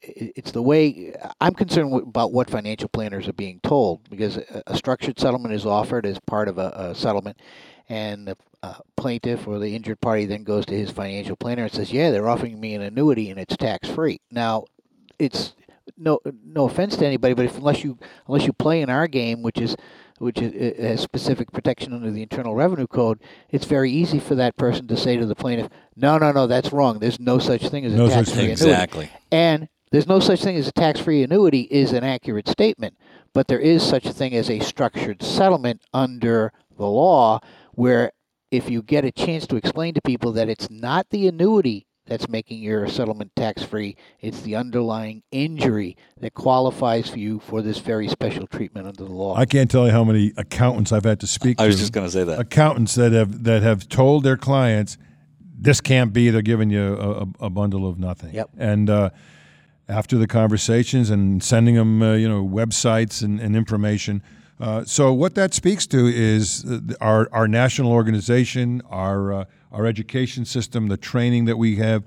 it's 0.00 0.52
the 0.52 0.62
way 0.62 1.14
I'm 1.40 1.54
concerned 1.54 1.92
about 1.92 2.32
what 2.32 2.48
financial 2.48 2.88
planners 2.88 3.26
are 3.26 3.32
being 3.32 3.58
told 3.64 4.08
because 4.08 4.36
a, 4.36 4.76
structured 4.76 5.18
settlement 5.18 5.54
is 5.54 5.66
offered 5.66 6.06
as 6.06 6.20
part 6.20 6.46
of 6.46 6.58
a, 6.58 6.72
a 6.76 6.94
settlement, 6.94 7.40
and 7.88 8.28
the 8.28 8.36
uh, 8.62 8.74
plaintiff 8.96 9.46
or 9.46 9.58
the 9.58 9.74
injured 9.74 10.00
party 10.00 10.26
then 10.26 10.42
goes 10.42 10.66
to 10.66 10.74
his 10.74 10.90
financial 10.90 11.36
planner 11.36 11.64
and 11.64 11.72
says, 11.72 11.92
"Yeah, 11.92 12.10
they're 12.10 12.28
offering 12.28 12.58
me 12.60 12.74
an 12.74 12.82
annuity 12.82 13.30
and 13.30 13.38
it's 13.38 13.56
tax 13.56 13.88
free." 13.88 14.20
Now, 14.30 14.64
it's 15.18 15.54
no 15.96 16.20
no 16.44 16.64
offense 16.66 16.96
to 16.96 17.06
anybody, 17.06 17.34
but 17.34 17.44
if 17.44 17.56
unless 17.56 17.84
you 17.84 17.98
unless 18.26 18.46
you 18.46 18.52
play 18.52 18.80
in 18.82 18.90
our 18.90 19.06
game, 19.06 19.42
which 19.42 19.58
is 19.58 19.76
which 20.18 20.42
is, 20.42 20.78
has 20.78 21.00
specific 21.00 21.52
protection 21.52 21.92
under 21.92 22.10
the 22.10 22.22
Internal 22.22 22.54
Revenue 22.54 22.88
Code, 22.88 23.20
it's 23.50 23.64
very 23.64 23.90
easy 23.92 24.18
for 24.18 24.34
that 24.34 24.56
person 24.56 24.88
to 24.88 24.96
say 24.96 25.16
to 25.16 25.26
the 25.26 25.36
plaintiff, 25.36 25.68
"No, 25.96 26.18
no, 26.18 26.32
no, 26.32 26.46
that's 26.46 26.72
wrong. 26.72 26.98
There's 26.98 27.20
no 27.20 27.38
such 27.38 27.68
thing 27.68 27.84
as 27.84 27.94
No 27.94 28.06
a 28.06 28.10
tax-free 28.10 28.42
annuity." 28.42 28.52
Exactly. 28.52 29.10
And 29.30 29.68
there's 29.90 30.08
no 30.08 30.20
such 30.20 30.42
thing 30.42 30.56
as 30.56 30.68
a 30.68 30.72
tax-free 30.72 31.22
annuity 31.22 31.62
is 31.70 31.92
an 31.92 32.04
accurate 32.04 32.48
statement, 32.48 32.96
but 33.32 33.48
there 33.48 33.60
is 33.60 33.82
such 33.82 34.06
a 34.06 34.12
thing 34.12 34.34
as 34.34 34.50
a 34.50 34.58
structured 34.58 35.22
settlement 35.22 35.82
under 35.94 36.52
the 36.76 36.86
law 36.86 37.40
where 37.72 38.12
if 38.50 38.70
you 38.70 38.82
get 38.82 39.04
a 39.04 39.12
chance 39.12 39.46
to 39.48 39.56
explain 39.56 39.94
to 39.94 40.00
people 40.02 40.32
that 40.32 40.48
it's 40.48 40.70
not 40.70 41.10
the 41.10 41.28
annuity 41.28 41.86
that's 42.06 42.28
making 42.28 42.62
your 42.62 42.88
settlement 42.88 43.30
tax-free, 43.36 43.94
it's 44.20 44.40
the 44.40 44.56
underlying 44.56 45.22
injury 45.30 45.94
that 46.18 46.32
qualifies 46.32 47.10
for 47.10 47.18
you 47.18 47.38
for 47.38 47.60
this 47.60 47.78
very 47.78 48.08
special 48.08 48.46
treatment 48.46 48.86
under 48.86 49.04
the 49.04 49.12
law. 49.12 49.36
I 49.36 49.44
can't 49.44 49.70
tell 49.70 49.84
you 49.84 49.92
how 49.92 50.04
many 50.04 50.32
accountants 50.38 50.90
I've 50.90 51.04
had 51.04 51.20
to 51.20 51.26
speak 51.26 51.60
I 51.60 51.64
to. 51.64 51.66
was 51.66 51.78
just 51.78 51.92
going 51.92 52.06
to 52.06 52.10
say 52.10 52.24
that. 52.24 52.38
accountants 52.38 52.94
that 52.94 53.12
have 53.12 53.44
that 53.44 53.62
have 53.62 53.88
told 53.88 54.24
their 54.24 54.38
clients 54.38 54.96
this 55.60 55.82
can't 55.82 56.12
be. 56.12 56.30
They're 56.30 56.40
giving 56.40 56.70
you 56.70 56.94
a, 56.96 57.10
a, 57.10 57.46
a 57.46 57.50
bundle 57.50 57.86
of 57.86 57.98
nothing. 57.98 58.32
Yep. 58.32 58.50
And 58.56 58.88
uh, 58.88 59.10
after 59.88 60.16
the 60.16 60.26
conversations 60.26 61.10
and 61.10 61.42
sending 61.42 61.74
them, 61.74 62.00
uh, 62.00 62.14
you 62.14 62.28
know, 62.28 62.46
websites 62.46 63.22
and, 63.22 63.38
and 63.38 63.54
information. 63.54 64.22
Uh, 64.60 64.84
so 64.84 65.12
what 65.12 65.34
that 65.36 65.54
speaks 65.54 65.86
to 65.86 66.06
is 66.06 66.64
uh, 66.64 66.80
our 67.00 67.28
our 67.32 67.46
national 67.46 67.92
organization, 67.92 68.82
our 68.90 69.32
uh, 69.32 69.44
our 69.70 69.86
education 69.86 70.44
system, 70.44 70.88
the 70.88 70.96
training 70.96 71.44
that 71.46 71.56
we 71.56 71.76
have. 71.76 72.02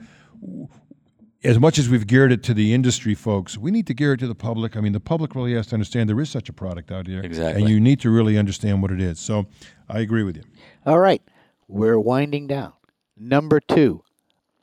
As 1.43 1.59
much 1.59 1.79
as 1.79 1.89
we've 1.89 2.05
geared 2.05 2.31
it 2.31 2.43
to 2.43 2.53
the 2.53 2.71
industry 2.71 3.15
folks, 3.15 3.57
we 3.57 3.71
need 3.71 3.87
to 3.87 3.95
gear 3.95 4.13
it 4.13 4.17
to 4.19 4.27
the 4.27 4.35
public. 4.35 4.77
I 4.77 4.79
mean, 4.79 4.93
the 4.93 4.99
public 4.99 5.33
really 5.33 5.55
has 5.55 5.65
to 5.67 5.73
understand 5.75 6.07
there 6.07 6.21
is 6.21 6.29
such 6.29 6.49
a 6.49 6.53
product 6.53 6.91
out 6.91 7.07
here, 7.07 7.21
Exactly. 7.23 7.63
and 7.63 7.71
you 7.71 7.79
need 7.79 7.99
to 8.01 8.11
really 8.11 8.37
understand 8.37 8.83
what 8.83 8.91
it 8.91 9.01
is. 9.01 9.19
So, 9.19 9.47
I 9.89 10.01
agree 10.01 10.21
with 10.21 10.35
you. 10.37 10.43
All 10.85 10.99
right, 10.99 11.21
we're 11.67 11.97
winding 11.99 12.45
down. 12.45 12.73
Number 13.17 13.59
two, 13.59 14.03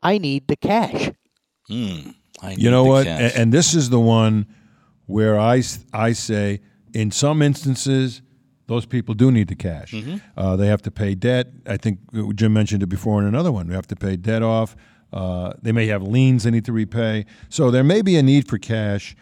I 0.05 0.19
need 0.19 0.47
the 0.47 0.55
cash. 0.55 1.11
Mm, 1.69 2.15
I 2.43 2.53
You 2.53 2.71
know 2.71 2.85
the 2.85 2.89
what? 2.91 3.07
cash. 3.07 3.23
And, 3.33 3.43
and 3.43 3.53
this 3.53 3.75
is 3.75 3.91
the 3.91 3.99
one 4.01 4.47
where 5.07 5.37
I 5.39 5.63
I 5.93 6.13
say, 6.13 6.61
in 6.99 7.13
some 7.13 7.43
instances, 7.43 8.23
those 8.67 8.85
people 8.85 9.15
do 9.15 9.31
need 9.31 9.47
the 9.47 9.55
cash. 9.55 9.93
Mm-hmm. 9.93 10.17
Uh, 10.37 10.57
they 10.57 10.67
have 10.67 10.83
to 10.83 10.91
pay 10.91 11.15
debt. 11.15 11.47
I 11.65 11.77
think 11.77 12.01
uh, 12.13 12.33
Jim 12.33 12.53
mentioned 12.53 12.83
it 12.83 12.89
before 12.89 13.21
in 13.21 13.29
another 13.29 13.53
one. 13.53 13.69
They 13.69 13.75
have 13.77 13.87
to 13.87 13.97
pay 13.97 14.17
debt 14.17 14.43
off. 14.43 14.75
Uh, 15.13 15.53
they 15.63 15.71
may 15.71 15.87
have 15.87 16.03
liens 16.03 16.43
they 16.43 16.51
need 16.51 16.65
to 16.65 16.73
repay. 16.73 17.25
So 17.51 17.71
there 17.71 17.85
may 17.85 18.03
be 18.03 18.17
a 18.17 18.23
need 18.23 18.49
for 18.49 18.59
cash. 18.59 19.15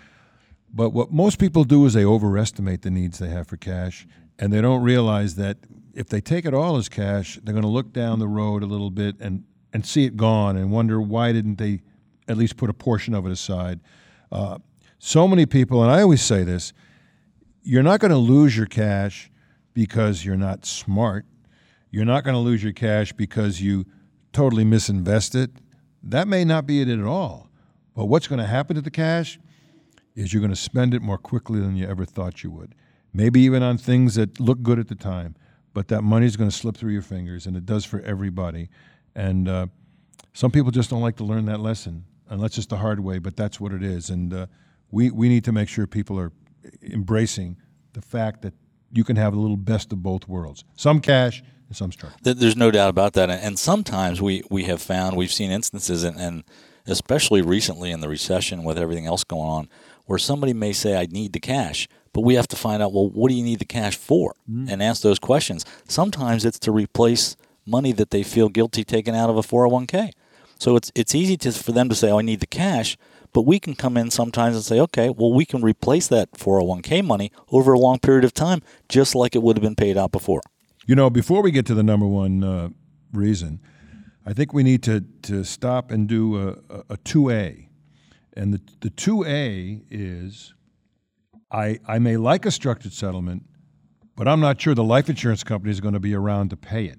But 0.72 0.90
what 0.90 1.12
most 1.12 1.38
people 1.38 1.64
do 1.64 1.84
is 1.84 1.92
they 1.92 2.04
overestimate 2.04 2.80
the 2.80 2.90
needs 2.90 3.18
they 3.18 3.28
have 3.28 3.46
for 3.46 3.58
cash, 3.58 4.06
and 4.38 4.52
they 4.52 4.62
don't 4.62 4.82
realize 4.82 5.36
that 5.36 5.58
if 5.94 6.08
they 6.08 6.22
take 6.22 6.46
it 6.46 6.54
all 6.54 6.76
as 6.76 6.88
cash, 6.88 7.38
they're 7.44 7.54
going 7.54 7.62
to 7.62 7.68
look 7.68 7.92
down 7.92 8.18
the 8.18 8.28
road 8.28 8.62
a 8.62 8.66
little 8.66 8.90
bit 8.90 9.16
and, 9.20 9.44
and 9.74 9.84
see 9.84 10.06
it 10.06 10.16
gone 10.16 10.56
and 10.56 10.70
wonder 10.72 11.00
why 11.00 11.32
didn't 11.32 11.56
they 11.56 11.82
at 12.26 12.38
least 12.38 12.56
put 12.56 12.70
a 12.70 12.74
portion 12.74 13.14
of 13.14 13.26
it 13.26 13.32
aside. 13.32 13.80
Uh, 14.32 14.58
so 14.98 15.28
many 15.28 15.44
people, 15.44 15.82
and 15.82 15.92
I 15.92 16.00
always 16.00 16.22
say 16.22 16.42
this, 16.42 16.72
you're 17.66 17.82
not 17.82 17.98
going 17.98 18.12
to 18.12 18.16
lose 18.16 18.56
your 18.56 18.66
cash 18.66 19.28
because 19.74 20.24
you're 20.24 20.36
not 20.36 20.64
smart. 20.64 21.26
You're 21.90 22.04
not 22.04 22.22
going 22.22 22.34
to 22.34 22.40
lose 22.40 22.62
your 22.62 22.72
cash 22.72 23.12
because 23.12 23.60
you 23.60 23.86
totally 24.32 24.64
misinvest 24.64 25.34
it. 25.34 25.50
That 26.00 26.28
may 26.28 26.44
not 26.44 26.64
be 26.64 26.80
it 26.80 26.88
at 26.88 27.00
all. 27.00 27.50
But 27.96 28.04
what's 28.04 28.28
going 28.28 28.38
to 28.38 28.46
happen 28.46 28.76
to 28.76 28.82
the 28.82 28.90
cash 28.90 29.40
is 30.14 30.32
you're 30.32 30.40
going 30.40 30.50
to 30.50 30.56
spend 30.56 30.94
it 30.94 31.02
more 31.02 31.18
quickly 31.18 31.58
than 31.58 31.74
you 31.74 31.88
ever 31.88 32.04
thought 32.04 32.44
you 32.44 32.52
would. 32.52 32.76
Maybe 33.12 33.40
even 33.40 33.64
on 33.64 33.78
things 33.78 34.14
that 34.14 34.38
look 34.38 34.62
good 34.62 34.78
at 34.78 34.86
the 34.86 34.94
time, 34.94 35.34
but 35.74 35.88
that 35.88 36.02
money 36.02 36.26
is 36.26 36.36
going 36.36 36.48
to 36.48 36.56
slip 36.56 36.76
through 36.76 36.92
your 36.92 37.02
fingers, 37.02 37.46
and 37.46 37.56
it 37.56 37.66
does 37.66 37.84
for 37.84 38.00
everybody. 38.02 38.68
And 39.16 39.48
uh, 39.48 39.66
some 40.34 40.52
people 40.52 40.70
just 40.70 40.88
don't 40.88 41.02
like 41.02 41.16
to 41.16 41.24
learn 41.24 41.46
that 41.46 41.58
lesson, 41.58 42.04
unless 42.28 42.58
it's 42.58 42.68
the 42.68 42.76
hard 42.76 43.00
way, 43.00 43.18
but 43.18 43.36
that's 43.36 43.58
what 43.58 43.72
it 43.72 43.82
is. 43.82 44.08
And 44.08 44.32
uh, 44.32 44.46
we, 44.92 45.10
we 45.10 45.28
need 45.28 45.42
to 45.44 45.52
make 45.52 45.68
sure 45.68 45.88
people 45.88 46.20
are 46.20 46.30
embracing 46.82 47.56
the 47.92 48.02
fact 48.02 48.42
that 48.42 48.54
you 48.92 49.04
can 49.04 49.16
have 49.16 49.34
a 49.34 49.38
little 49.38 49.56
best 49.56 49.92
of 49.92 50.02
both 50.02 50.28
worlds 50.28 50.64
some 50.76 51.00
cash 51.00 51.42
and 51.68 51.76
some 51.76 51.92
structure. 51.92 52.34
There's 52.34 52.56
no 52.56 52.70
doubt 52.70 52.90
about 52.90 53.14
that. 53.14 53.30
And- 53.30 53.58
sometimes 53.58 54.22
we, 54.22 54.42
we 54.50 54.64
have 54.64 54.80
found, 54.80 55.16
we've 55.16 55.32
seen 55.32 55.50
instances, 55.50 56.04
and, 56.04 56.18
and 56.18 56.44
especially 56.86 57.42
recently 57.42 57.90
in 57.90 58.00
the 58.00 58.08
recession 58.08 58.62
with 58.62 58.78
everything 58.78 59.06
else 59.06 59.24
going 59.24 59.48
on, 59.48 59.68
where 60.06 60.18
somebody 60.18 60.52
may 60.52 60.72
say, 60.72 60.96
I 60.96 61.06
need 61.06 61.32
the 61.32 61.40
cash, 61.40 61.88
but 62.12 62.20
we 62.20 62.34
have 62.34 62.46
to 62.48 62.56
find 62.56 62.82
out, 62.82 62.92
well, 62.92 63.10
what 63.10 63.28
do 63.28 63.34
you 63.34 63.42
need 63.42 63.58
the 63.58 63.64
cash 63.64 63.96
for? 63.96 64.34
Mm-hmm. 64.48 64.68
And 64.70 64.82
ask 64.82 65.02
those 65.02 65.18
questions. 65.18 65.64
Sometimes 65.88 66.44
it's 66.44 66.58
to 66.60 66.72
replace 66.72 67.36
money 67.66 67.92
that 67.92 68.10
they 68.10 68.22
feel 68.22 68.48
guilty 68.48 68.84
taking 68.84 69.16
out 69.16 69.28
of 69.28 69.36
a 69.36 69.42
401k. 69.42 70.10
So 70.58 70.76
it's, 70.76 70.92
it's 70.94 71.14
easy 71.14 71.36
to, 71.38 71.52
for 71.52 71.72
them 71.72 71.88
to 71.88 71.94
say, 71.94 72.10
oh, 72.10 72.18
I 72.18 72.22
need 72.22 72.40
the 72.40 72.46
cash, 72.46 72.96
but 73.36 73.42
we 73.42 73.60
can 73.60 73.74
come 73.74 73.98
in 73.98 74.10
sometimes 74.10 74.56
and 74.56 74.64
say, 74.64 74.80
okay, 74.80 75.10
well, 75.10 75.30
we 75.30 75.44
can 75.44 75.60
replace 75.60 76.08
that 76.08 76.32
401k 76.32 77.04
money 77.04 77.30
over 77.50 77.74
a 77.74 77.78
long 77.78 77.98
period 77.98 78.24
of 78.24 78.32
time, 78.32 78.62
just 78.88 79.14
like 79.14 79.36
it 79.36 79.42
would 79.42 79.58
have 79.58 79.62
been 79.62 79.74
paid 79.74 79.98
out 79.98 80.10
before. 80.10 80.40
You 80.86 80.94
know, 80.94 81.10
before 81.10 81.42
we 81.42 81.50
get 81.50 81.66
to 81.66 81.74
the 81.74 81.82
number 81.82 82.06
one 82.06 82.42
uh, 82.42 82.70
reason, 83.12 83.60
I 84.24 84.32
think 84.32 84.54
we 84.54 84.62
need 84.62 84.82
to, 84.84 85.04
to 85.24 85.44
stop 85.44 85.90
and 85.90 86.08
do 86.08 86.34
a, 86.34 86.48
a, 86.70 86.84
a 86.88 86.96
2A. 86.96 87.68
And 88.34 88.54
the, 88.54 88.60
the 88.80 88.88
2A 88.88 89.84
is 89.90 90.54
I, 91.50 91.78
I 91.86 91.98
may 91.98 92.16
like 92.16 92.46
a 92.46 92.50
structured 92.50 92.94
settlement, 92.94 93.42
but 94.16 94.26
I'm 94.26 94.40
not 94.40 94.58
sure 94.58 94.74
the 94.74 94.82
life 94.82 95.10
insurance 95.10 95.44
company 95.44 95.72
is 95.72 95.82
going 95.82 95.92
to 95.92 96.00
be 96.00 96.14
around 96.14 96.48
to 96.48 96.56
pay 96.56 96.86
it. 96.86 96.98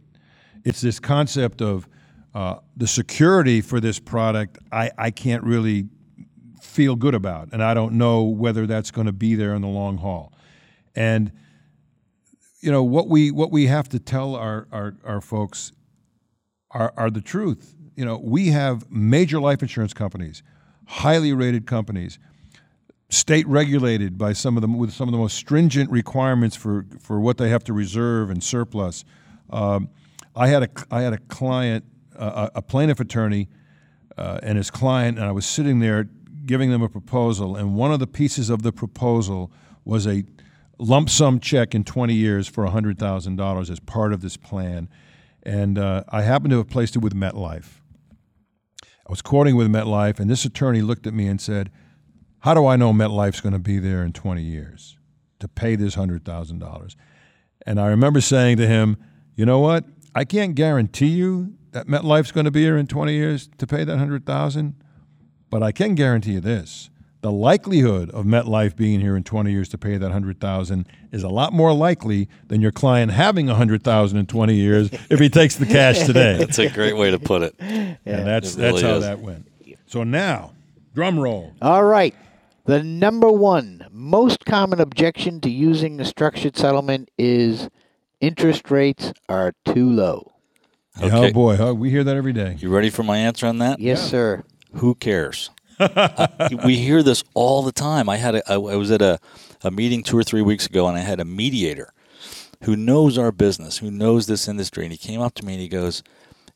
It's 0.64 0.82
this 0.82 1.00
concept 1.00 1.64
of 1.64 1.90
uh, 2.36 2.58
the 2.76 2.86
security 2.86 3.60
for 3.60 3.80
this 3.80 3.98
product, 3.98 4.60
I, 4.72 4.92
I 5.00 5.10
can't 5.10 5.44
really 5.44 5.88
feel 6.78 6.96
good 6.96 7.16
about, 7.16 7.50
and 7.54 7.64
I 7.64 7.74
don't 7.74 7.94
know 7.94 8.22
whether 8.22 8.68
that's 8.68 8.92
going 8.92 9.08
to 9.08 9.12
be 9.12 9.34
there 9.34 9.56
in 9.56 9.64
the 9.64 9.68
long 9.68 9.98
haul. 9.98 10.32
And 10.96 11.32
you 12.62 12.72
know 12.72 12.84
what 12.84 13.08
we 13.08 13.32
what 13.32 13.52
we 13.52 13.66
have 13.66 13.90
to 13.90 14.00
tell 14.00 14.36
our 14.36 14.68
our, 14.72 14.96
our 15.04 15.20
folks 15.20 15.72
are, 16.70 16.94
are 16.96 17.10
the 17.10 17.22
truth. 17.22 17.74
You 17.96 18.06
know, 18.06 18.20
we 18.24 18.50
have 18.50 18.92
major 18.92 19.40
life 19.40 19.64
insurance 19.64 19.92
companies, 19.92 20.44
highly 20.86 21.34
rated 21.34 21.66
companies, 21.66 22.20
state 23.10 23.48
regulated 23.48 24.20
by 24.20 24.34
some 24.34 24.56
of 24.56 24.62
them 24.62 24.78
with 24.78 24.94
some 24.94 25.08
of 25.08 25.14
the 25.14 25.18
most 25.18 25.36
stringent 25.36 25.90
requirements 25.90 26.56
for, 26.56 26.86
for 27.00 27.20
what 27.20 27.40
they 27.40 27.50
have 27.50 27.64
to 27.64 27.74
reserve 27.74 28.30
and 28.30 28.44
surplus. 28.44 29.04
Um, 29.50 29.90
I 30.36 30.50
had 30.50 30.62
a 30.62 30.70
I 30.92 31.02
had 31.02 31.14
a 31.14 31.18
client, 31.18 31.86
uh, 32.16 32.50
a 32.54 32.62
plaintiff 32.62 33.00
attorney, 33.00 33.50
uh, 34.16 34.40
and 34.44 34.60
his 34.60 34.70
client, 34.70 35.18
and 35.18 35.26
I 35.26 35.32
was 35.32 35.48
sitting 35.48 35.80
there 35.80 36.08
giving 36.48 36.72
them 36.72 36.82
a 36.82 36.90
proposal, 36.90 37.56
and 37.56 37.76
one 37.76 37.92
of 37.92 38.00
the 38.00 38.08
pieces 38.08 38.50
of 38.50 38.64
the 38.64 38.72
proposal 38.72 39.52
was 39.86 40.08
a 40.08 40.24
lump 40.80 41.10
sum 41.10 41.40
check 41.40 41.76
in 41.76 41.84
20 41.84 42.14
years 42.14 42.48
for 42.48 42.66
$100,000 42.66 43.70
as 43.70 43.80
part 43.82 44.14
of 44.14 44.22
this 44.22 44.38
plan. 44.38 44.90
And 45.44 45.78
uh, 45.78 46.04
I 46.10 46.24
happened 46.24 46.52
to 46.52 46.58
have 46.58 46.70
placed 46.70 46.96
it 46.96 47.00
with 47.00 47.14
MetLife. 47.14 47.82
I 48.84 49.10
was 49.10 49.22
quoting 49.22 49.56
with 49.56 49.70
MetLife, 49.70 50.20
and 50.20 50.30
this 50.30 50.44
attorney 50.46 50.82
looked 50.82 51.08
at 51.08 51.14
me 51.14 51.28
and 51.28 51.40
said, 51.40 51.72
How 52.40 52.54
do 52.54 52.66
I 52.66 52.76
know 52.76 52.92
MetLife's 52.92 53.42
going 53.42 53.54
to 53.54 53.60
be 53.60 53.80
there 53.80 54.04
in 54.04 54.12
20 54.12 54.42
years 54.42 54.98
to 55.40 55.48
pay 55.48 55.76
this 55.76 55.96
$100,000? 55.96 56.96
And 57.66 57.80
I 57.80 57.88
remember 57.88 58.22
saying 58.22 58.58
to 58.58 58.68
him, 58.68 58.98
You 59.36 59.46
know 59.46 59.60
what? 59.60 59.86
I 60.14 60.26
can't 60.26 60.56
guarantee 60.56 61.08
you 61.08 61.54
that 61.72 61.88
MetLife's 61.88 62.32
going 62.32 62.46
to 62.46 62.52
be 62.52 62.64
here 62.64 62.78
in 62.78 62.88
20 62.88 63.14
years 63.14 63.50
to 63.58 63.68
pay 63.68 63.84
that 63.84 63.98
100000 63.98 64.76
but 65.50 65.64
I 65.64 65.72
can 65.72 65.96
guarantee 65.96 66.34
you 66.34 66.40
this 66.40 66.90
the 67.22 67.32
likelihood 67.32 68.10
of 68.12 68.26
MetLife 68.26 68.76
being 68.76 69.02
here 69.02 69.18
in 69.18 69.24
20 69.24 69.52
years 69.52 69.68
to 69.70 69.78
pay 69.78 69.98
that 69.98 70.02
100,000 70.06 70.88
is 71.12 71.24
a 71.24 71.30
lot 71.30 71.52
more 71.52 71.74
likely 71.74 72.30
than 72.48 72.62
your 72.62 72.72
client 72.72 73.12
having 73.12 73.48
100,000 73.48 74.18
in 74.18 74.26
20 74.28 74.54
years 74.54 74.90
if 75.10 75.20
he 75.20 75.28
takes 75.28 75.56
the 75.56 75.66
cash 75.66 76.06
today. 76.06 76.38
That's 76.40 76.60
a 76.60 76.70
great 76.70 76.96
way 76.96 77.12
to 77.12 77.20
put 77.20 77.42
it. 77.42 77.56
and 77.60 77.98
that's 78.06 78.56
It 78.56 78.62
really 78.62 78.72
that's 78.74 78.82
how 78.84 78.96
is. 78.98 79.04
that 79.04 79.20
went. 79.20 79.48
So 79.88 80.04
now, 80.04 80.54
drum 80.94 81.20
roll. 81.20 81.54
All 81.62 81.84
right. 81.84 82.14
The 82.66 82.84
number 82.84 83.32
one 83.32 83.88
most 83.92 84.46
common 84.46 84.80
objection 84.80 85.42
to 85.42 85.50
using 85.50 86.00
a 86.00 86.06
structured 86.06 86.56
settlement 86.56 87.10
is 87.18 87.70
interest 88.22 88.70
rates 88.70 89.12
are 89.28 89.54
too 89.66 89.90
low. 89.90 90.34
Okay. 91.02 91.30
Oh 91.30 91.32
boy, 91.32 91.56
huh? 91.56 91.74
we 91.76 91.90
hear 91.90 92.04
that 92.04 92.16
every 92.16 92.34
day. 92.34 92.58
You 92.60 92.70
ready 92.70 92.90
for 92.90 93.04
my 93.04 93.18
answer 93.18 93.48
on 93.48 93.60
that? 93.60 93.80
Yes, 93.80 94.08
sir. 94.08 94.44
Who 94.78 94.96
cares? 94.96 95.50
I- 95.80 96.58
we 96.66 96.78
hear 96.78 97.04
this 97.04 97.24
all 97.34 97.62
the 97.62 97.72
time. 97.72 98.10
I 98.10 98.18
had 98.18 98.36
a, 98.36 98.52
I, 98.52 98.54
I 98.56 98.76
was 98.76 98.92
at 98.92 99.02
a, 99.02 99.20
a 99.64 99.72
meeting 99.72 100.04
two 100.04 100.18
or 100.18 100.24
three 100.24 100.42
weeks 100.42 100.66
ago, 100.66 100.88
and 100.88 100.98
I 100.98 101.02
had 101.02 101.20
a 101.20 101.26
mediator 101.26 101.94
who 102.64 102.76
knows 102.76 103.18
our 103.18 103.32
business, 103.32 103.78
who 103.78 103.92
knows 103.92 104.26
this 104.26 104.48
industry, 104.48 104.84
and 104.86 104.92
he 104.92 104.98
came 104.98 105.22
up 105.22 105.36
to 105.36 105.46
me 105.46 105.54
and 105.54 105.62
he 105.62 105.68
goes, 105.68 106.02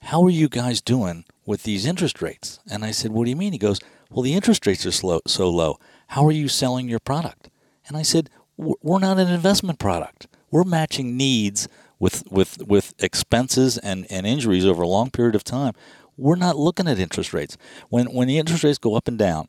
"How 0.04 0.24
are 0.24 0.32
you 0.32 0.50
guys 0.50 0.82
doing 0.82 1.26
with 1.46 1.64
these 1.64 1.86
interest 1.86 2.22
rates?" 2.22 2.60
And 2.70 2.84
I 2.84 2.92
said, 2.92 3.12
"What 3.12 3.26
do 3.26 3.30
you 3.30 3.36
mean?" 3.36 3.52
He 3.54 3.60
goes, 3.60 3.80
"Well, 4.10 4.24
the 4.24 4.34
interest 4.34 4.66
rates 4.66 4.86
are 4.86 4.92
slow, 4.92 5.22
so 5.28 5.50
low. 5.50 5.78
how 6.08 6.26
are 6.26 6.32
you 6.32 6.48
selling 6.48 6.90
your 6.90 7.00
product? 7.00 7.50
And 7.88 7.96
I 7.96 8.02
said, 8.04 8.30
we're 8.58 9.00
not 9.00 9.18
an 9.18 9.28
investment 9.30 9.80
product. 9.80 10.28
We're 10.52 10.64
matching 10.64 11.18
needs 11.18 11.68
with 12.00 12.24
with 12.32 12.62
with 12.68 12.94
expenses 13.00 13.78
and, 13.78 14.06
and 14.10 14.26
injuries 14.28 14.66
over 14.66 14.82
a 14.84 14.88
long 14.88 15.10
period 15.10 15.36
of 15.36 15.44
time. 15.44 15.74
We're 16.22 16.36
not 16.36 16.56
looking 16.56 16.88
at 16.88 17.00
interest 17.00 17.34
rates. 17.34 17.58
When 17.90 18.14
when 18.14 18.28
the 18.28 18.38
interest 18.38 18.64
rates 18.64 18.78
go 18.78 18.96
up 18.96 19.08
and 19.08 19.18
down, 19.18 19.48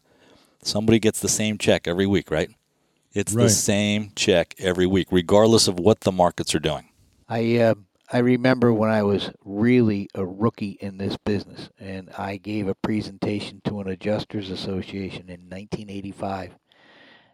somebody 0.63 0.99
gets 0.99 1.21
the 1.21 1.29
same 1.29 1.59
check 1.59 1.87
every 1.87 2.07
week, 2.07 2.31
right? 2.31 2.51
It's 3.13 3.35
Right. 3.35 3.43
the 3.45 3.51
same 3.51 4.13
check 4.17 4.55
every 4.59 4.87
week, 4.87 5.09
regardless 5.11 5.69
of 5.69 5.79
what 5.79 6.01
the 6.01 6.13
markets 6.13 6.55
are 6.55 6.59
doing. 6.59 6.89
I 7.29 7.57
uh, 7.59 7.75
I 8.11 8.19
remember 8.19 8.73
when 8.73 8.91
I 8.91 9.03
was 9.03 9.31
really 9.45 10.09
a 10.15 10.25
rookie 10.25 10.79
in 10.81 10.97
this 10.97 11.17
business, 11.19 11.69
and 11.79 12.09
I 12.17 12.39
gave 12.39 12.69
a 12.69 12.75
presentation 12.75 13.61
to 13.65 13.81
an 13.81 13.89
adjusters 13.89 14.51
association 14.51 15.29
in 15.29 15.49
1985, 15.51 16.57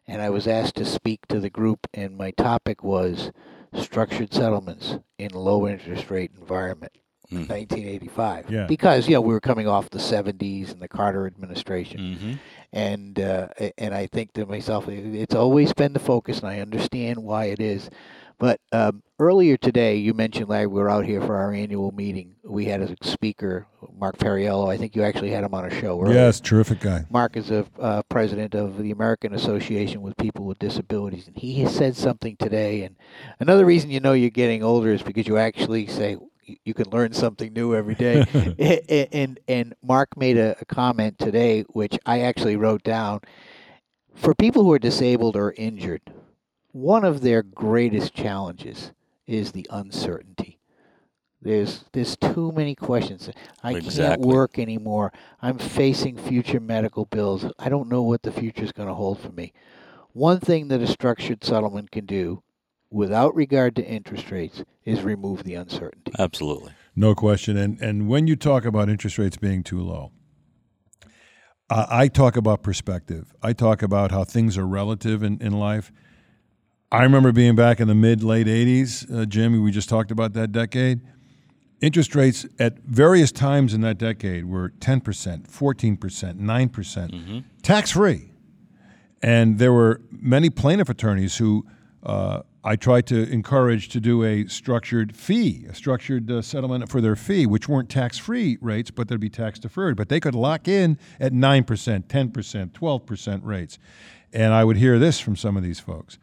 and 0.06 0.20
I 0.20 0.30
was 0.30 0.48
asked 0.48 0.74
to 0.76 0.84
speak 0.84 1.26
to 1.28 1.38
the 1.38 1.50
group, 1.50 1.86
and 1.94 2.16
my 2.16 2.32
topic 2.32 2.82
was 2.82 3.30
structured 3.72 4.32
settlements 4.34 4.98
in 5.16 5.30
low 5.32 5.66
interest 5.68 6.10
rate 6.10 6.32
environment. 6.38 6.92
Hmm. 7.30 7.44
1985 7.46 8.50
Yeah. 8.50 8.66
because 8.66 9.06
you 9.06 9.14
know 9.14 9.20
we 9.20 9.34
were 9.34 9.40
coming 9.40 9.68
off 9.68 9.90
the 9.90 9.98
70s 9.98 10.72
and 10.72 10.80
the 10.80 10.88
Carter 10.88 11.26
administration 11.26 12.00
Mm-hmm. 12.00 12.32
and 12.72 13.20
uh, 13.20 13.48
and 13.76 13.94
I 13.94 14.06
think 14.06 14.32
to 14.34 14.46
myself, 14.46 14.88
it's 14.88 15.34
always 15.34 15.72
been 15.72 15.92
the 15.92 15.98
focus, 16.00 16.38
and 16.40 16.48
I 16.48 16.60
understand 16.60 17.22
why 17.22 17.46
it 17.46 17.60
is. 17.60 17.90
But 18.38 18.60
um, 18.72 19.02
earlier 19.18 19.56
today, 19.56 19.96
you 19.96 20.14
mentioned 20.14 20.48
Larry, 20.48 20.68
we 20.68 20.78
were 20.80 20.88
out 20.88 21.04
here 21.04 21.20
for 21.20 21.34
our 21.36 21.52
annual 21.52 21.90
meeting. 21.90 22.36
We 22.44 22.66
had 22.66 22.80
a 22.80 22.94
speaker, 23.02 23.66
Mark 23.98 24.16
Perriello. 24.16 24.70
I 24.72 24.76
think 24.76 24.94
you 24.94 25.02
actually 25.02 25.30
had 25.30 25.42
him 25.42 25.54
on 25.54 25.64
a 25.64 25.80
show. 25.80 26.00
Earlier. 26.00 26.14
Yes, 26.14 26.38
terrific 26.38 26.78
guy. 26.78 27.04
Mark 27.10 27.36
is 27.36 27.50
a 27.50 27.66
uh, 27.80 28.02
president 28.08 28.54
of 28.54 28.78
the 28.78 28.92
American 28.92 29.34
Association 29.34 30.02
with 30.02 30.16
People 30.18 30.44
with 30.44 30.60
Disabilities, 30.60 31.26
and 31.26 31.36
he 31.36 31.60
has 31.62 31.74
said 31.74 31.96
something 31.96 32.36
today. 32.36 32.82
And 32.84 32.94
another 33.40 33.64
reason 33.66 33.90
you 33.90 33.98
know 33.98 34.12
you're 34.12 34.30
getting 34.30 34.62
older 34.62 34.92
is 34.92 35.02
because 35.02 35.26
you 35.26 35.36
actually 35.36 35.88
say 35.88 36.16
you- 36.64 36.74
can 36.74 36.88
learn 36.90 37.12
something 37.12 37.52
new 37.52 37.74
every 37.74 37.94
day. 37.94 38.24
And 39.12 39.40
and 39.48 39.74
Mark 39.82 40.16
made 40.16 40.36
a, 40.36 40.56
a 40.60 40.64
comment 40.64 41.18
today, 41.18 41.62
which 41.68 41.98
I 42.06 42.20
actually 42.20 42.56
wrote 42.56 42.82
down. 42.82 43.20
For 44.14 44.34
people 44.34 44.64
who 44.64 44.72
are 44.72 44.78
disabled 44.78 45.36
or 45.36 45.52
injured, 45.56 46.02
one 46.72 47.04
of 47.04 47.20
their 47.20 47.42
greatest 47.42 48.14
challenges 48.14 48.92
is 49.26 49.52
the 49.52 49.66
uncertainty. 49.70 50.58
There's 51.40 51.84
there's 51.92 52.16
too 52.16 52.50
many 52.52 52.74
questions. 52.74 53.30
I 53.62 53.74
can't 53.80 54.20
work 54.26 54.58
anymore. 54.58 55.12
I'm 55.40 55.58
facing 55.58 56.16
future 56.16 56.58
medical 56.60 57.04
bills. 57.04 57.44
I 57.58 57.68
don't 57.68 57.88
know 57.88 58.02
what 58.02 58.22
the 58.22 58.32
future 58.32 58.64
is 58.64 58.72
going 58.72 58.88
to 58.88 58.94
hold 58.94 59.20
for 59.20 59.30
me. 59.30 59.52
One 60.12 60.40
thing 60.40 60.66
that 60.68 60.80
a 60.80 60.86
structured 60.86 61.44
settlement 61.44 61.92
can 61.92 62.06
do, 62.06 62.42
without 62.90 63.34
regard 63.34 63.76
to 63.76 63.84
interest 63.84 64.30
rates, 64.30 64.62
is 64.84 65.02
remove 65.02 65.44
the 65.44 65.54
uncertainty. 65.54 66.12
Absolutely. 66.18 66.72
No 66.96 67.14
question. 67.14 67.56
And 67.56 67.80
and 67.80 68.08
when 68.08 68.26
you 68.26 68.36
talk 68.36 68.64
about 68.64 68.88
interest 68.88 69.18
rates 69.18 69.36
being 69.36 69.62
too 69.62 69.80
low, 69.80 70.12
I, 71.70 71.86
I 71.90 72.08
talk 72.08 72.36
about 72.36 72.62
perspective. 72.62 73.32
I 73.42 73.52
talk 73.52 73.82
about 73.82 74.10
how 74.10 74.24
things 74.24 74.56
are 74.56 74.66
relative 74.66 75.22
in, 75.22 75.40
in 75.40 75.52
life. 75.52 75.92
I 76.90 77.02
remember 77.02 77.32
being 77.32 77.54
back 77.54 77.80
in 77.80 77.88
the 77.88 77.94
mid 77.94 78.22
late 78.22 78.46
'80s, 78.46 79.12
uh, 79.14 79.26
Jim. 79.26 79.62
We 79.62 79.70
just 79.70 79.88
talked 79.88 80.10
about 80.10 80.32
that 80.32 80.52
decade. 80.52 81.00
Interest 81.80 82.14
rates 82.16 82.46
at 82.58 82.78
various 82.80 83.30
times 83.30 83.72
in 83.72 83.82
that 83.82 83.98
decade 83.98 84.46
were 84.46 84.70
10%, 84.80 85.00
14%, 85.48 85.96
9%, 85.96 86.72
percent 86.72 87.44
tax 87.62 87.92
free. 87.92 88.32
And 89.22 89.60
there 89.60 89.72
were 89.72 90.00
many 90.10 90.50
plaintiff 90.50 90.88
attorneys 90.88 91.36
who 91.36 91.64
uh, 92.08 92.42
I 92.64 92.76
tried 92.76 93.06
to 93.06 93.30
encourage 93.30 93.88
to 93.90 94.00
do 94.00 94.24
a 94.24 94.46
structured 94.46 95.14
fee, 95.14 95.66
a 95.68 95.74
structured 95.74 96.30
uh, 96.30 96.42
settlement 96.42 96.90
for 96.90 97.00
their 97.00 97.16
fee, 97.16 97.46
which 97.46 97.68
weren't 97.68 97.88
tax 97.88 98.18
free 98.18 98.58
rates, 98.60 98.90
but 98.90 99.08
they'd 99.08 99.20
be 99.20 99.30
tax 99.30 99.58
deferred. 99.58 99.96
But 99.96 100.08
they 100.08 100.20
could 100.20 100.34
lock 100.34 100.66
in 100.68 100.98
at 101.20 101.32
9%, 101.32 101.64
10%, 101.64 102.70
12% 102.70 103.40
rates. 103.44 103.78
And 104.32 104.52
I 104.52 104.64
would 104.64 104.76
hear 104.76 104.98
this 104.98 105.20
from 105.20 105.36
some 105.36 105.56
of 105.56 105.62
these 105.62 105.80
folks 105.80 106.18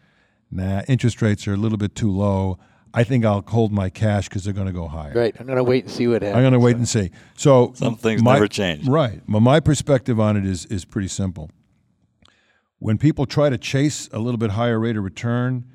nah, 0.51 0.81
interest 0.87 1.21
rates 1.21 1.47
are 1.47 1.53
a 1.53 1.57
little 1.57 1.77
bit 1.77 1.95
too 1.95 2.11
low. 2.11 2.57
I 2.93 3.03
think 3.03 3.25
I'll 3.25 3.43
hold 3.45 3.73
my 3.73 3.89
cash 3.89 4.29
because 4.29 4.45
they're 4.45 4.53
going 4.53 4.67
to 4.67 4.73
go 4.73 4.87
higher. 4.87 5.13
Right. 5.13 5.35
I'm 5.37 5.45
going 5.45 5.57
to 5.57 5.63
wait 5.63 5.83
and 5.83 5.91
see 5.91 6.07
what 6.07 6.21
happens. 6.21 6.37
I'm 6.37 6.43
going 6.43 6.53
to 6.53 6.59
wait 6.59 6.77
and 6.77 6.87
see. 6.87 7.11
So 7.35 7.73
Some 7.75 7.97
things 7.97 8.23
my- 8.23 8.33
never 8.33 8.47
change. 8.47 8.87
Right. 8.87 9.21
Well, 9.27 9.41
my 9.41 9.59
perspective 9.59 10.19
on 10.19 10.37
it 10.37 10.45
is 10.45 10.65
is 10.67 10.85
pretty 10.85 11.09
simple. 11.09 11.51
When 12.79 12.97
people 12.97 13.25
try 13.25 13.49
to 13.49 13.57
chase 13.57 14.09
a 14.13 14.19
little 14.19 14.37
bit 14.37 14.51
higher 14.51 14.79
rate 14.79 14.95
of 14.95 15.03
return, 15.03 15.65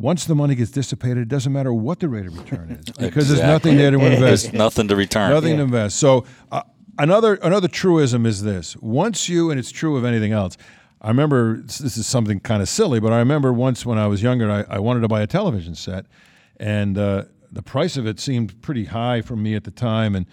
once 0.00 0.24
the 0.24 0.34
money 0.34 0.54
gets 0.54 0.70
dissipated, 0.70 1.18
it 1.18 1.28
doesn't 1.28 1.52
matter 1.52 1.74
what 1.74 2.00
the 2.00 2.08
rate 2.08 2.26
of 2.26 2.36
return 2.36 2.70
is 2.70 2.92
because 2.98 3.28
there's 3.28 3.42
nothing 3.42 3.76
there 3.76 3.90
to 3.90 3.98
invest. 3.98 4.44
There's 4.44 4.52
nothing 4.54 4.88
to 4.88 4.96
return. 4.96 5.30
Nothing 5.30 5.58
to 5.58 5.62
invest. 5.62 5.98
So 5.98 6.24
uh, 6.50 6.62
another 6.98 7.34
another 7.36 7.68
truism 7.68 8.24
is 8.24 8.42
this: 8.42 8.76
once 8.78 9.28
you, 9.28 9.50
and 9.50 9.60
it's 9.60 9.70
true 9.70 9.96
of 9.96 10.04
anything 10.04 10.32
else. 10.32 10.56
I 11.02 11.08
remember 11.08 11.58
this 11.62 11.78
this 11.78 11.96
is 11.96 12.06
something 12.06 12.40
kind 12.40 12.62
of 12.62 12.68
silly, 12.68 13.00
but 13.00 13.12
I 13.12 13.18
remember 13.18 13.52
once 13.52 13.86
when 13.86 13.98
I 13.98 14.06
was 14.06 14.22
younger, 14.22 14.50
I, 14.50 14.64
I 14.68 14.78
wanted 14.78 15.00
to 15.00 15.08
buy 15.08 15.22
a 15.22 15.26
television 15.26 15.74
set, 15.74 16.06
and 16.58 16.98
uh, 16.98 17.24
the 17.52 17.62
price 17.62 17.96
of 17.96 18.06
it 18.06 18.20
seemed 18.20 18.60
pretty 18.60 18.84
high 18.84 19.22
for 19.22 19.36
me 19.36 19.54
at 19.54 19.64
the 19.64 19.70
time, 19.70 20.14
and 20.14 20.26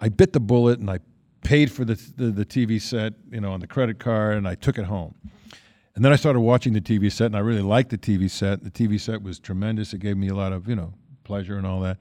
I 0.00 0.08
bit 0.08 0.32
the 0.32 0.40
bullet 0.40 0.78
and 0.78 0.90
I 0.90 1.00
paid 1.42 1.72
for 1.72 1.84
the, 1.84 1.94
the 2.16 2.26
the 2.30 2.44
TV 2.44 2.80
set, 2.80 3.14
you 3.30 3.40
know, 3.40 3.52
on 3.52 3.60
the 3.60 3.66
credit 3.66 3.98
card, 3.98 4.36
and 4.36 4.46
I 4.46 4.54
took 4.54 4.78
it 4.78 4.84
home. 4.84 5.14
And 5.96 6.04
then 6.04 6.12
I 6.12 6.16
started 6.16 6.40
watching 6.40 6.74
the 6.74 6.80
TV 6.82 7.10
set, 7.10 7.26
and 7.26 7.36
I 7.36 7.40
really 7.40 7.62
liked 7.62 7.88
the 7.88 7.96
TV 7.96 8.30
set. 8.30 8.62
The 8.62 8.70
TV 8.70 9.00
set 9.00 9.22
was 9.22 9.38
tremendous. 9.38 9.94
It 9.94 9.98
gave 10.00 10.18
me 10.18 10.28
a 10.28 10.34
lot 10.34 10.52
of, 10.52 10.68
you 10.68 10.76
know, 10.76 10.92
pleasure 11.24 11.56
and 11.56 11.66
all 11.66 11.80
that. 11.80 11.96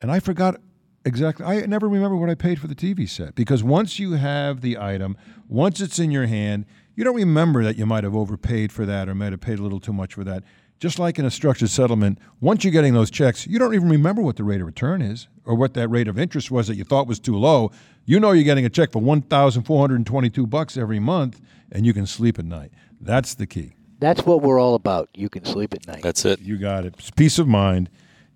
And 0.00 0.12
I 0.12 0.20
forgot 0.20 0.60
exactly. 1.04 1.44
I 1.44 1.66
never 1.66 1.88
remember 1.88 2.16
what 2.16 2.30
I 2.30 2.36
paid 2.36 2.60
for 2.60 2.68
the 2.68 2.74
TV 2.76 3.08
set 3.08 3.34
because 3.34 3.64
once 3.64 3.98
you 3.98 4.12
have 4.12 4.60
the 4.60 4.78
item, 4.78 5.16
once 5.48 5.80
it's 5.80 5.98
in 5.98 6.12
your 6.12 6.26
hand, 6.26 6.66
you 6.94 7.02
don't 7.02 7.16
remember 7.16 7.64
that 7.64 7.76
you 7.76 7.84
might 7.84 8.04
have 8.04 8.14
overpaid 8.14 8.70
for 8.70 8.86
that 8.86 9.08
or 9.08 9.14
might 9.14 9.32
have 9.32 9.40
paid 9.40 9.58
a 9.58 9.62
little 9.62 9.80
too 9.80 9.92
much 9.92 10.14
for 10.14 10.22
that. 10.22 10.44
Just 10.78 10.98
like 10.98 11.18
in 11.18 11.24
a 11.24 11.30
structured 11.30 11.70
settlement, 11.70 12.18
once 12.40 12.62
you're 12.62 12.72
getting 12.72 12.92
those 12.92 13.10
checks, 13.10 13.46
you 13.46 13.58
don't 13.58 13.74
even 13.74 13.88
remember 13.88 14.20
what 14.20 14.36
the 14.36 14.44
rate 14.44 14.60
of 14.60 14.66
return 14.66 15.00
is 15.00 15.26
or 15.44 15.54
what 15.54 15.72
that 15.74 15.88
rate 15.88 16.06
of 16.06 16.18
interest 16.18 16.50
was 16.50 16.66
that 16.66 16.76
you 16.76 16.84
thought 16.84 17.06
was 17.06 17.18
too 17.18 17.36
low. 17.36 17.70
You 18.04 18.20
know 18.20 18.32
you're 18.32 18.44
getting 18.44 18.66
a 18.66 18.70
check 18.70 18.92
for 18.92 19.00
1,422 19.00 20.46
bucks 20.46 20.76
every 20.76 20.98
month 20.98 21.40
and 21.72 21.86
you 21.86 21.94
can 21.94 22.06
sleep 22.06 22.38
at 22.38 22.44
night. 22.44 22.72
That's 23.00 23.34
the 23.34 23.46
key. 23.46 23.74
That's 24.00 24.26
what 24.26 24.42
we're 24.42 24.60
all 24.60 24.74
about. 24.74 25.08
You 25.14 25.30
can 25.30 25.44
sleep 25.46 25.72
at 25.72 25.86
night. 25.86 26.02
That's 26.02 26.24
it. 26.26 26.40
You 26.40 26.58
got 26.58 26.84
it. 26.84 26.94
Peace 27.16 27.38
of 27.38 27.48
mind 27.48 27.88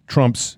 trumps 0.06 0.56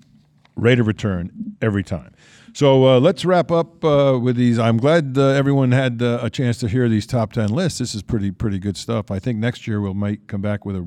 rate 0.55 0.79
of 0.79 0.87
return 0.87 1.55
every 1.61 1.83
time. 1.83 2.13
So 2.53 2.85
uh, 2.85 2.99
let's 2.99 3.25
wrap 3.25 3.51
up 3.51 3.83
uh, 3.83 4.17
with 4.21 4.35
these. 4.35 4.59
I'm 4.59 4.77
glad 4.77 5.17
uh, 5.17 5.29
everyone 5.29 5.71
had 5.71 6.01
uh, 6.01 6.19
a 6.21 6.29
chance 6.29 6.59
to 6.59 6.67
hear 6.67 6.87
these 6.87 7.07
top 7.07 7.33
ten 7.33 7.49
lists. 7.49 7.79
This 7.79 7.95
is 7.95 8.03
pretty 8.03 8.29
pretty 8.29 8.59
good 8.59 8.77
stuff. 8.77 9.09
I 9.09 9.17
think 9.17 9.39
next 9.39 9.67
year 9.67 9.81
we'll 9.81 9.95
might 9.95 10.27
come 10.27 10.41
back 10.41 10.63
with 10.63 10.75
a 10.75 10.81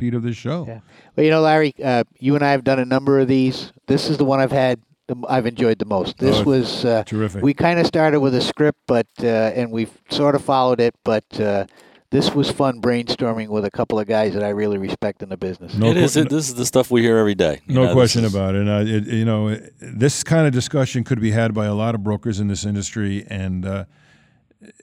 repeat 0.00 0.14
of 0.16 0.22
this 0.22 0.36
show. 0.36 0.64
Yeah. 0.66 0.80
Well, 1.16 1.24
you 1.24 1.30
know, 1.30 1.40
Larry, 1.42 1.74
uh, 1.82 2.04
you 2.18 2.34
and 2.34 2.44
I 2.44 2.52
have 2.52 2.64
done 2.64 2.78
a 2.78 2.84
number 2.84 3.20
of 3.20 3.28
these. 3.28 3.72
This 3.86 4.08
is 4.08 4.16
the 4.16 4.24
one 4.24 4.40
I've 4.40 4.52
had. 4.52 4.80
The, 5.08 5.16
I've 5.28 5.46
enjoyed 5.46 5.78
the 5.78 5.84
most. 5.84 6.18
This 6.18 6.36
Oh, 6.36 6.44
was 6.44 6.84
uh, 6.84 7.02
terrific. 7.04 7.42
We 7.42 7.52
kind 7.54 7.78
of 7.78 7.86
started 7.86 8.20
with 8.20 8.34
a 8.34 8.40
script, 8.40 8.78
but 8.86 9.06
uh, 9.22 9.26
and 9.26 9.70
we've 9.70 9.90
sort 10.10 10.34
of 10.34 10.42
followed 10.44 10.80
it. 10.80 10.94
But 11.04 11.24
uh, 11.40 11.66
this 12.10 12.34
was 12.34 12.50
fun 12.50 12.80
brainstorming 12.80 13.48
with 13.48 13.64
a 13.64 13.70
couple 13.70 13.98
of 13.98 14.06
guys 14.06 14.34
that 14.34 14.42
I 14.44 14.50
really 14.50 14.78
respect 14.78 15.22
in 15.22 15.28
the 15.28 15.36
business. 15.36 15.74
No 15.74 15.90
it 15.90 15.96
is. 15.96 16.14
que- 16.14 16.22
It, 16.22 16.28
this 16.30 16.48
is 16.48 16.54
the 16.54 16.64
stuff 16.66 16.90
we 16.90 17.02
hear 17.02 17.18
every 17.18 17.34
day. 17.34 17.60
No 17.66 17.86
know, 17.86 17.92
question 17.92 18.24
is- 18.24 18.32
about 18.34 18.54
it. 18.54 18.62
And 18.62 18.70
uh, 18.70 18.84
it, 18.96 19.06
you 19.06 19.24
know, 19.24 19.48
it- 19.48 19.72
this 19.80 20.22
kind 20.24 20.46
of 20.46 20.52
discussion 20.52 21.04
could 21.04 21.20
be 21.20 21.32
had 21.32 21.52
by 21.54 21.66
a 21.66 21.74
lot 21.74 21.94
of 21.94 22.02
brokers 22.02 22.40
in 22.40 22.46
this 22.48 22.64
industry, 22.64 23.26
and 23.28 23.66
uh, 23.66 23.84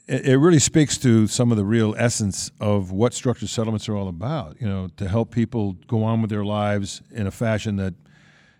it, 0.06 0.26
it 0.26 0.36
really 0.38 0.58
speaks 0.58 0.98
to 0.98 1.26
some 1.26 1.50
of 1.50 1.56
the 1.56 1.64
real 1.64 1.94
essence 1.98 2.50
of 2.60 2.90
what 2.90 3.14
structured 3.14 3.48
settlements 3.48 3.88
are 3.88 3.96
all 3.96 4.08
about. 4.08 4.60
You 4.60 4.68
know, 4.68 4.88
to 4.96 5.08
help 5.08 5.30
people 5.30 5.74
go 5.86 6.02
on 6.04 6.20
with 6.20 6.30
their 6.30 6.44
lives 6.44 7.02
in 7.10 7.26
a 7.26 7.30
fashion 7.30 7.76
that 7.76 7.94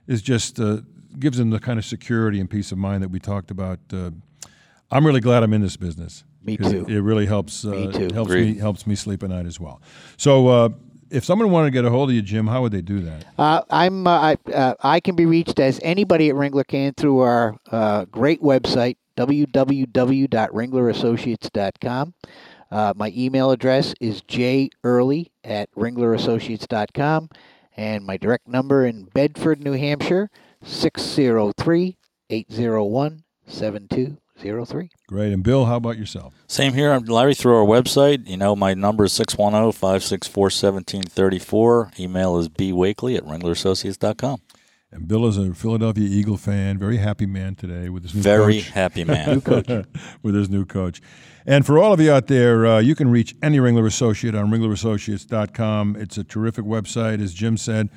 is 0.07 0.23
just 0.23 0.61
uh, 0.61 0.79
gives 1.19 1.39
them 1.39 1.51
the 1.51 1.59
kind 1.61 1.79
of 1.79 1.85
security 1.85 2.41
and 2.41 2.49
peace 2.49 2.73
of 2.73 2.79
mind 2.79 3.03
that 3.03 3.11
we 3.11 3.19
talked 3.21 3.51
about. 3.51 3.81
Uh, 3.93 4.11
I'm 4.91 5.07
really 5.07 5.21
glad 5.21 5.43
I'm 5.43 5.53
in 5.53 5.61
this 5.61 5.77
business. 5.77 6.25
Me 6.43 6.57
'cause 6.57 6.71
too. 6.71 6.83
It, 6.89 6.95
it 6.95 7.03
really 7.03 7.27
helps. 7.27 7.65
Uh, 7.65 7.71
Me 7.71 7.93
too. 7.93 8.09
Helps 8.15 8.31
me 8.31 8.55
helps 8.57 8.87
me 8.87 8.95
sleep 8.95 9.23
at 9.23 9.31
night 9.31 9.47
as 9.47 9.59
well. 9.61 9.81
So. 10.17 10.49
Uh, 10.49 10.69
if 11.11 11.25
someone 11.25 11.51
wanted 11.51 11.69
to 11.69 11.71
get 11.71 11.87
a 11.87 11.91
hold 11.91 12.11
of 12.11 12.15
you, 12.15 12.21
Jim, 12.21 12.47
how 12.47 12.61
would 12.61 12.71
they 12.71 12.83
do 12.83 13.01
that? 13.01 13.25
Uh, 13.39 13.63
I'm 13.71 14.07
uh, 14.07 14.11
I, 14.47 14.53
uh, 14.53 14.75
I 14.83 15.01
can 15.01 15.17
be 15.17 15.25
reached 15.25 15.59
as 15.59 15.81
anybody 15.83 16.29
at 16.29 16.35
Ringler 16.35 16.67
can 16.67 16.93
through 16.93 17.21
our 17.21 17.57
uh, 17.73 18.05
great 18.05 18.43
website 18.43 18.97
www.ringlerassociates.com. 19.19 22.15
Uh, 22.71 22.93
my 22.95 23.13
email 23.17 23.51
address 23.51 23.95
is 24.01 24.23
jearly 24.23 25.33
at 25.43 25.69
ringlerassociates.com, 25.75 27.29
and 27.77 28.05
my 28.05 28.17
direct 28.17 28.47
number 28.47 28.87
in 28.87 29.03
Bedford, 29.05 29.65
New 29.65 29.73
Hampshire, 29.73 30.31
603 30.63 31.97
801 32.31 33.25
7200. 33.47 34.19
03. 34.39 34.91
Great. 35.09 35.33
And 35.33 35.43
Bill, 35.43 35.65
how 35.65 35.77
about 35.77 35.99
yourself? 35.99 36.35
Same 36.47 36.75
here. 36.75 36.93
I'm 36.93 37.05
Larry 37.05 37.35
through 37.35 37.57
our 37.57 37.67
website. 37.67 38.29
You 38.29 38.37
know, 38.37 38.55
my 38.55 38.75
number 38.75 39.05
is 39.05 39.13
610 39.13 39.73
564 39.73 40.43
1734. 40.43 41.93
Email 41.99 42.39
is 42.39 42.49
bwakelee 42.49 43.17
at 43.17 43.25
ringlerassociates.com. 43.25 44.41
And 44.91 45.07
Bill 45.07 45.27
is 45.27 45.37
a 45.37 45.53
Philadelphia 45.53 46.09
Eagle 46.09 46.39
fan, 46.39 46.79
very 46.79 46.97
happy 46.97 47.27
man 47.27 47.55
today 47.55 47.91
with 47.91 48.05
his 48.05 48.15
new 48.15 48.23
Very 48.23 48.61
coach. 48.63 48.71
happy 48.71 49.05
man. 49.05 49.43
with 50.23 50.35
his 50.35 50.49
new 50.49 50.65
coach. 50.65 51.03
And 51.47 51.67
for 51.67 51.79
all 51.79 51.93
of 51.93 52.01
you 52.01 52.11
out 52.11 52.27
there, 52.27 52.67
uh, 52.67 52.79
you 52.79 52.95
can 52.95 53.11
reach 53.11 53.35
any 53.43 53.59
Ringler 53.59 53.87
Associate 53.87 54.35
on 54.35 54.51
ringlerassociates.com. 54.51 55.97
It's 55.97 56.17
a 56.17 56.25
terrific 56.25 56.65
website, 56.65 57.23
as 57.23 57.35
Jim 57.35 57.57
said. 57.59 57.91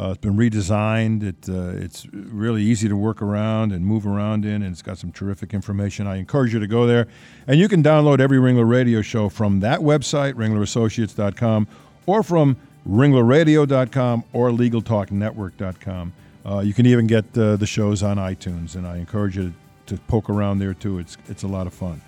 Uh, 0.00 0.10
it's 0.10 0.20
been 0.20 0.36
redesigned. 0.36 1.22
It, 1.22 1.48
uh, 1.50 1.82
it's 1.84 2.06
really 2.12 2.62
easy 2.62 2.88
to 2.88 2.96
work 2.96 3.20
around 3.20 3.72
and 3.72 3.84
move 3.84 4.06
around 4.06 4.44
in, 4.44 4.62
and 4.62 4.66
it's 4.72 4.80
got 4.82 4.96
some 4.96 5.10
terrific 5.12 5.52
information. 5.52 6.06
I 6.06 6.16
encourage 6.16 6.54
you 6.54 6.60
to 6.60 6.66
go 6.68 6.86
there. 6.86 7.08
And 7.46 7.58
you 7.58 7.68
can 7.68 7.82
download 7.82 8.20
every 8.20 8.38
Ringler 8.38 8.68
radio 8.68 9.02
show 9.02 9.28
from 9.28 9.60
that 9.60 9.80
website, 9.80 10.34
ringlerassociates.com, 10.34 11.66
or 12.06 12.22
from 12.22 12.56
ringlerradio.com 12.88 14.24
or 14.32 14.50
legaltalknetwork.com. 14.50 16.12
Uh, 16.48 16.60
you 16.60 16.72
can 16.72 16.86
even 16.86 17.06
get 17.06 17.24
uh, 17.36 17.56
the 17.56 17.66
shows 17.66 18.02
on 18.02 18.16
iTunes, 18.16 18.74
and 18.74 18.86
I 18.86 18.96
encourage 18.96 19.36
you 19.36 19.52
to, 19.86 19.96
to 19.96 20.02
poke 20.02 20.30
around 20.30 20.58
there 20.60 20.72
too. 20.74 20.98
It's, 20.98 21.16
it's 21.28 21.42
a 21.42 21.48
lot 21.48 21.66
of 21.66 21.74
fun. 21.74 22.00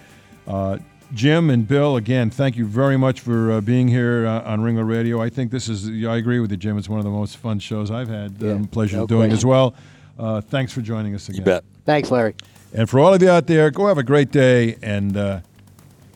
Uh, 0.46 0.78
Jim 1.12 1.50
and 1.50 1.66
Bill, 1.66 1.96
again, 1.96 2.30
thank 2.30 2.56
you 2.56 2.64
very 2.64 2.96
much 2.96 3.20
for 3.20 3.52
uh, 3.52 3.60
being 3.60 3.88
here 3.88 4.26
uh, 4.26 4.42
on 4.42 4.60
Ringler 4.60 4.88
Radio. 4.88 5.20
I 5.20 5.28
think 5.28 5.50
this 5.50 5.68
is, 5.68 5.88
I 6.06 6.16
agree 6.16 6.38
with 6.38 6.50
you, 6.52 6.56
Jim. 6.56 6.78
It's 6.78 6.88
one 6.88 7.00
of 7.00 7.04
the 7.04 7.10
most 7.10 7.36
fun 7.36 7.58
shows 7.58 7.90
I've 7.90 8.08
had 8.08 8.36
Yeah, 8.40 8.52
um, 8.52 8.64
pleasure 8.66 8.96
no 8.98 9.02
of 9.02 9.08
doing 9.08 9.30
question. 9.30 9.36
as 9.38 9.44
well. 9.44 9.74
Uh, 10.18 10.40
thanks 10.40 10.72
for 10.72 10.80
joining 10.82 11.14
us 11.14 11.28
again. 11.28 11.40
You 11.40 11.44
bet. 11.44 11.64
Thanks, 11.84 12.10
Larry. 12.10 12.34
And 12.72 12.88
for 12.88 13.00
all 13.00 13.12
of 13.12 13.20
you 13.20 13.28
out 13.28 13.46
there, 13.48 13.70
go 13.70 13.88
have 13.88 13.98
a 13.98 14.02
great 14.04 14.30
day 14.30 14.76
and 14.82 15.16
uh, 15.16 15.40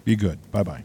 be 0.05 0.15
good. 0.15 0.39
Bye 0.53 0.63
bye. 0.63 0.85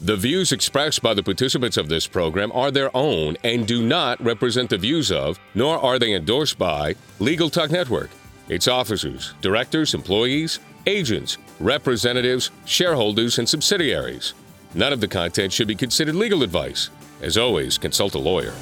The 0.00 0.16
views 0.16 0.52
expressed 0.52 1.02
by 1.02 1.14
the 1.14 1.22
participants 1.22 1.76
of 1.76 1.88
this 1.88 2.06
program 2.06 2.52
are 2.52 2.70
their 2.70 2.94
own 2.94 3.36
and 3.44 3.66
do 3.66 3.86
not 3.86 4.22
represent 4.22 4.68
the 4.68 4.76
views 4.76 5.10
of, 5.10 5.38
nor 5.54 5.78
are 5.78 5.98
they 5.98 6.12
endorsed 6.14 6.58
by, 6.58 6.96
Legal 7.20 7.48
Talk 7.48 7.70
Network, 7.70 8.10
its 8.48 8.68
officers, 8.68 9.34
directors, 9.40 9.94
employees, 9.94 10.58
agents, 10.86 11.38
representatives, 11.60 12.50
shareholders, 12.66 13.38
and 13.38 13.48
subsidiaries. 13.48 14.34
None 14.74 14.92
of 14.92 15.00
the 15.00 15.08
content 15.08 15.52
should 15.52 15.68
be 15.68 15.76
considered 15.76 16.16
legal 16.16 16.42
advice. 16.42 16.90
As 17.22 17.38
always, 17.38 17.78
consult 17.78 18.14
a 18.14 18.18
lawyer. 18.18 18.52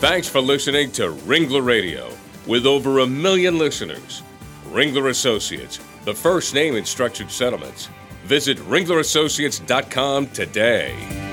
Thanks 0.00 0.28
for 0.28 0.40
listening 0.40 0.90
to 0.92 1.12
Ringler 1.12 1.64
Radio. 1.64 2.10
With 2.46 2.66
over 2.66 2.98
a 3.00 3.06
million 3.06 3.56
listeners, 3.56 4.22
Ringler 4.70 5.10
Associates, 5.10 5.78
the 6.04 6.14
first 6.14 6.54
name 6.54 6.76
in 6.76 6.84
structured 6.84 7.30
settlements. 7.30 7.88
Visit 8.24 8.58
ringlerassociates.com 8.58 10.28
today. 10.28 11.31